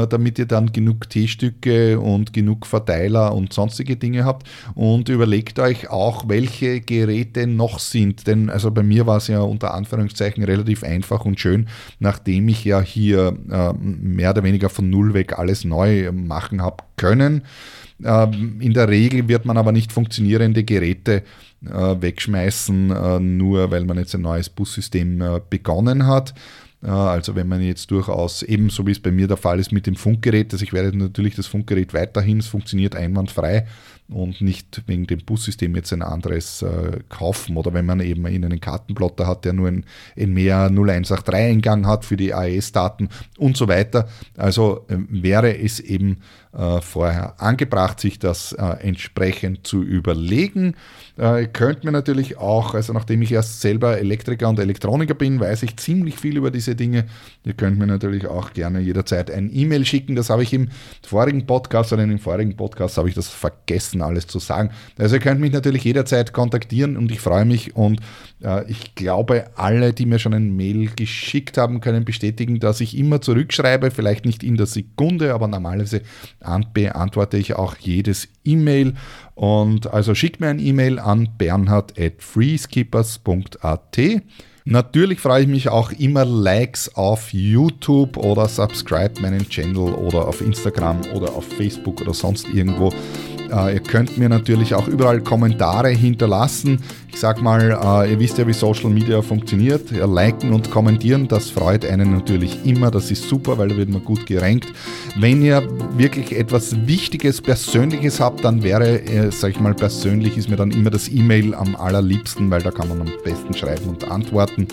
damit 0.09 0.39
ihr 0.39 0.47
dann 0.47 0.71
genug 0.71 1.11
T-Stücke 1.11 1.99
und 1.99 2.33
genug 2.33 2.65
Verteiler 2.65 3.35
und 3.35 3.53
sonstige 3.53 3.97
Dinge 3.97 4.25
habt. 4.25 4.49
Und 4.77 5.09
überlegt 5.09 5.59
euch 5.59 5.91
auch, 5.91 6.29
welche 6.29 6.81
Geräte 6.81 7.49
noch 7.49 7.81
sind. 7.81 8.29
Denn 8.29 8.51
also 8.51 8.71
bei 8.71 8.85
mir 8.85 9.07
war 9.07 9.17
es 9.17 9.27
ja 9.27 9.41
unter 9.41 9.75
Anführungszeichen 9.75 10.45
relativ 10.45 10.85
einfach 10.85 11.25
und 11.25 11.41
schön, 11.41 11.67
nachdem 11.99 12.49
ich 12.49 12.65
ja 12.65 12.81
hier 12.81 13.37
äh, 13.51 13.73
mehr 13.73 14.31
oder 14.31 14.45
weniger 14.45 14.69
von 14.69 14.89
Null 14.89 15.13
weg 15.13 15.41
alles 15.41 15.65
neu 15.65 16.13
machen 16.13 16.63
habe 16.63 16.85
können. 16.97 17.43
Ähm, 18.05 18.61
in 18.61 18.73
der 18.73 18.89
Regel 18.89 19.29
wird 19.29 19.45
man 19.45 19.57
aber 19.57 19.73
nicht 19.73 19.93
funktionierende 19.93 20.65
Geräte 20.65 21.23
äh, 21.65 21.97
wegschmeißen, 22.01 22.91
äh, 22.91 23.21
nur 23.21 23.71
weil 23.71 23.85
man 23.85 23.99
jetzt 23.99 24.15
ein 24.15 24.23
neues 24.23 24.49
Bussystem 24.49 25.21
äh, 25.21 25.41
begonnen 25.49 26.07
hat. 26.07 26.35
Also 26.83 27.35
wenn 27.35 27.47
man 27.47 27.61
jetzt 27.61 27.91
durchaus, 27.91 28.43
ebenso 28.43 28.87
wie 28.87 28.93
es 28.93 29.01
bei 29.01 29.11
mir 29.11 29.29
der 29.29 29.37
Fall 29.37 29.61
ist 29.61 29.71
mit 29.71 29.87
dem 29.87 29.97
Funkgerät, 29.97 30.55
dass 30.55 30.63
ich 30.63 30.73
werde 30.73 30.97
natürlich 30.97 31.35
das 31.35 31.47
Funkgerät 31.47 31.93
weiterhin, 31.93 32.39
es 32.39 32.47
funktioniert 32.47 32.97
einwandfrei 32.97 33.67
und 34.11 34.41
nicht 34.41 34.83
wegen 34.87 35.07
dem 35.07 35.21
Bussystem 35.25 35.75
jetzt 35.75 35.93
ein 35.93 36.03
anderes 36.03 36.63
äh, 36.63 37.01
kaufen. 37.09 37.57
Oder 37.57 37.75
wenn 37.75 37.87
man 37.87 38.01
eben 38.01 38.25
einen 38.27 38.61
Kartenplotter 38.61 39.27
hat, 39.27 39.45
der 39.45 39.53
nur 39.53 39.69
einen, 39.69 39.85
einen 40.17 40.33
mehr 40.33 40.71
0183-Eingang 40.71 41.87
hat 41.87 42.05
für 42.05 42.17
die 42.17 42.33
AES-Daten 42.33 43.09
und 43.39 43.57
so 43.57 43.69
weiter. 43.69 44.09
Also 44.37 44.87
äh, 44.89 44.97
wäre 45.09 45.59
es 45.59 45.81
eben 45.81 46.19
äh, 46.53 46.81
vorher 46.81 47.41
angebracht, 47.41 48.01
sich 48.01 48.19
das 48.19 48.53
äh, 48.53 48.65
entsprechend 48.81 49.67
zu 49.67 49.83
überlegen. 49.83 50.75
Äh, 51.17 51.47
könnt 51.47 51.85
mir 51.85 51.93
natürlich 51.93 52.39
auch, 52.39 52.75
also 52.75 52.93
nachdem 52.93 53.23
ich 53.23 53.33
erst 53.33 53.61
selber 53.61 53.99
Elektriker 53.99 54.49
und 54.49 54.59
Elektroniker 54.59 55.15
bin, 55.15 55.41
weiß 55.41 55.63
ich 55.63 55.77
ziemlich 55.77 56.19
viel 56.19 56.37
über 56.37 56.51
diese 56.51 56.61
diese 56.61 56.77
Dinge. 56.77 57.07
Ihr 57.45 57.55
könnt 57.55 57.79
mir 57.79 57.87
natürlich 57.87 58.27
auch 58.27 58.53
gerne 58.53 58.81
jederzeit 58.81 59.31
ein 59.31 59.51
E-Mail 59.53 59.85
schicken. 59.85 60.15
Das 60.15 60.31
habe 60.31 60.43
ich 60.43 60.53
im 60.53 60.69
vorigen 61.03 61.47
Podcast 61.47 61.93
oder 61.93 62.03
in 62.03 62.11
dem 62.11 62.19
vorigen 62.19 62.57
Podcast 62.57 62.99
habe 62.99 63.09
ich 63.09 63.15
das 63.15 63.29
vergessen, 63.29 64.00
alles 64.03 64.27
zu 64.27 64.39
sagen. 64.39 64.71
Also 64.99 65.17
ihr 65.17 65.21
könnt 65.21 65.41
mich 65.41 65.53
natürlich 65.53 65.85
jederzeit 65.85 66.33
kontaktieren 66.33 66.97
und 66.97 67.11
ich 67.11 67.21
freue 67.21 67.45
mich 67.45 67.77
und 67.77 68.01
äh, 68.43 68.71
ich 68.71 68.95
glaube, 68.95 69.47
alle, 69.57 69.93
die 69.93 70.07
mir 70.07 70.19
schon 70.19 70.35
ein 70.35 70.57
Mail 70.57 70.91
geschickt 70.97 71.59
haben, 71.59 71.81
können 71.81 72.05
bestätigen, 72.05 72.61
dass 72.61 72.81
ich 72.81 72.97
immer 72.97 73.21
zurückschreibe. 73.21 73.91
Vielleicht 73.91 74.25
nicht 74.25 74.43
in 74.43 74.57
der 74.57 74.67
Sekunde, 74.67 75.35
aber 75.35 75.49
normalerweise 75.49 76.03
beantworte 76.73 77.37
ich 77.37 77.55
auch 77.55 77.77
jedes 77.79 78.29
E-Mail. 78.45 78.95
Und 79.35 79.93
also 79.93 80.15
schickt 80.15 80.41
mir 80.41 80.49
ein 80.49 80.59
E-Mail 80.59 80.99
an 80.99 81.29
bernhard 81.39 81.99
at 81.99 82.23
freeskippers.at. 82.23 83.99
Natürlich 84.67 85.21
freue 85.21 85.43
ich 85.43 85.49
mich 85.49 85.69
auch 85.69 85.91
immer 85.93 86.25
Likes 86.25 86.95
auf 86.95 87.33
YouTube 87.33 88.19
oder 88.19 88.47
subscribe 88.47 89.21
meinen 89.21 89.49
Channel 89.49 89.95
oder 89.95 90.29
auf 90.29 90.43
Instagram 90.43 91.01
oder 91.15 91.33
auf 91.35 91.45
Facebook 91.45 92.03
oder 92.03 92.13
sonst 92.13 92.47
irgendwo. 92.53 92.93
Äh, 93.53 93.75
ihr 93.75 93.81
könnt 93.81 94.19
mir 94.19 94.29
natürlich 94.29 94.75
auch 94.75 94.89
überall 94.89 95.21
Kommentare 95.21 95.89
hinterlassen. 95.89 96.81
Ich 97.09 97.19
sag 97.19 97.43
mal, 97.43 97.71
äh, 98.07 98.13
ihr 98.13 98.19
wisst 98.21 98.39
ja, 98.39 98.47
wie 98.47 98.53
Social 98.53 98.91
Media 98.91 99.21
funktioniert. 99.21 99.91
Ja, 99.91 100.07
liken 100.07 100.53
und 100.53 100.71
kommentieren, 100.71 101.29
das 101.29 101.51
freut 101.51 101.85
einen 101.85 102.13
natürlich 102.13 102.65
immer. 102.65 102.91
Das 102.91 103.11
ist 103.11 103.29
super, 103.29 103.59
weil 103.59 103.69
da 103.69 103.77
wird 103.77 103.91
man 103.91 104.05
gut 104.05 104.27
gerankt. 104.27 104.69
Wenn 105.19 105.43
ihr 105.43 105.63
wirklich 105.97 106.37
etwas 106.37 106.87
Wichtiges, 106.87 107.41
Persönliches 107.41 108.21
habt, 108.21 108.45
dann 108.45 108.63
wäre, 108.63 109.01
äh, 109.03 109.31
sag 109.33 109.51
ich 109.51 109.61
mal, 109.61 109.75
persönlich 109.75 110.37
ist 110.37 110.49
mir 110.49 110.57
dann 110.57 110.71
immer 110.71 110.91
das 110.91 111.09
E-Mail 111.09 111.55
am 111.55 111.75
allerliebsten, 111.75 112.51
weil 112.51 112.63
da 112.63 112.71
kann 112.71 112.89
man 112.89 113.01
am 113.01 113.13
besten 113.25 113.55
schreiben 113.55 113.89
und 113.89 114.11
antworten. 114.11 114.69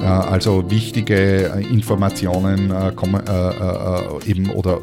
Äh, 0.00 0.04
also 0.04 0.70
wichtige 0.70 1.52
äh, 1.52 1.62
Informationen 1.72 2.70
äh, 2.70 4.30
eben 4.30 4.50
oder 4.50 4.80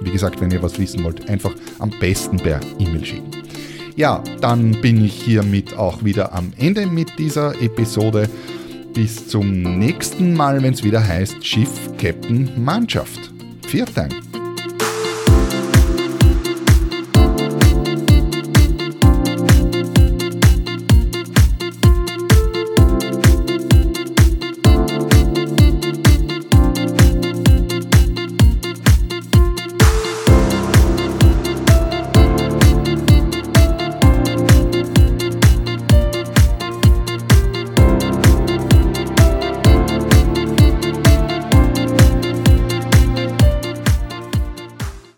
wie 0.00 0.10
gesagt, 0.10 0.40
wenn 0.40 0.50
ihr 0.50 0.62
was 0.62 0.78
wissen 0.78 1.04
wollt, 1.04 1.28
einfach 1.28 1.52
am 1.78 1.90
besten 2.00 2.36
per 2.36 2.60
E-Mail 2.78 3.04
schicken. 3.04 3.30
Ja, 3.96 4.22
dann 4.40 4.80
bin 4.80 5.04
ich 5.04 5.12
hiermit 5.12 5.76
auch 5.76 6.02
wieder 6.04 6.32
am 6.32 6.52
Ende 6.56 6.86
mit 6.86 7.18
dieser 7.18 7.60
Episode. 7.60 8.28
Bis 8.94 9.28
zum 9.28 9.78
nächsten 9.78 10.34
Mal, 10.34 10.62
wenn 10.62 10.74
es 10.74 10.82
wieder 10.82 11.06
heißt 11.06 11.44
Schiff, 11.44 11.70
Captain, 11.98 12.50
Mannschaft. 12.62 13.30
Vielen 13.66 13.94
Dank. 13.94 14.29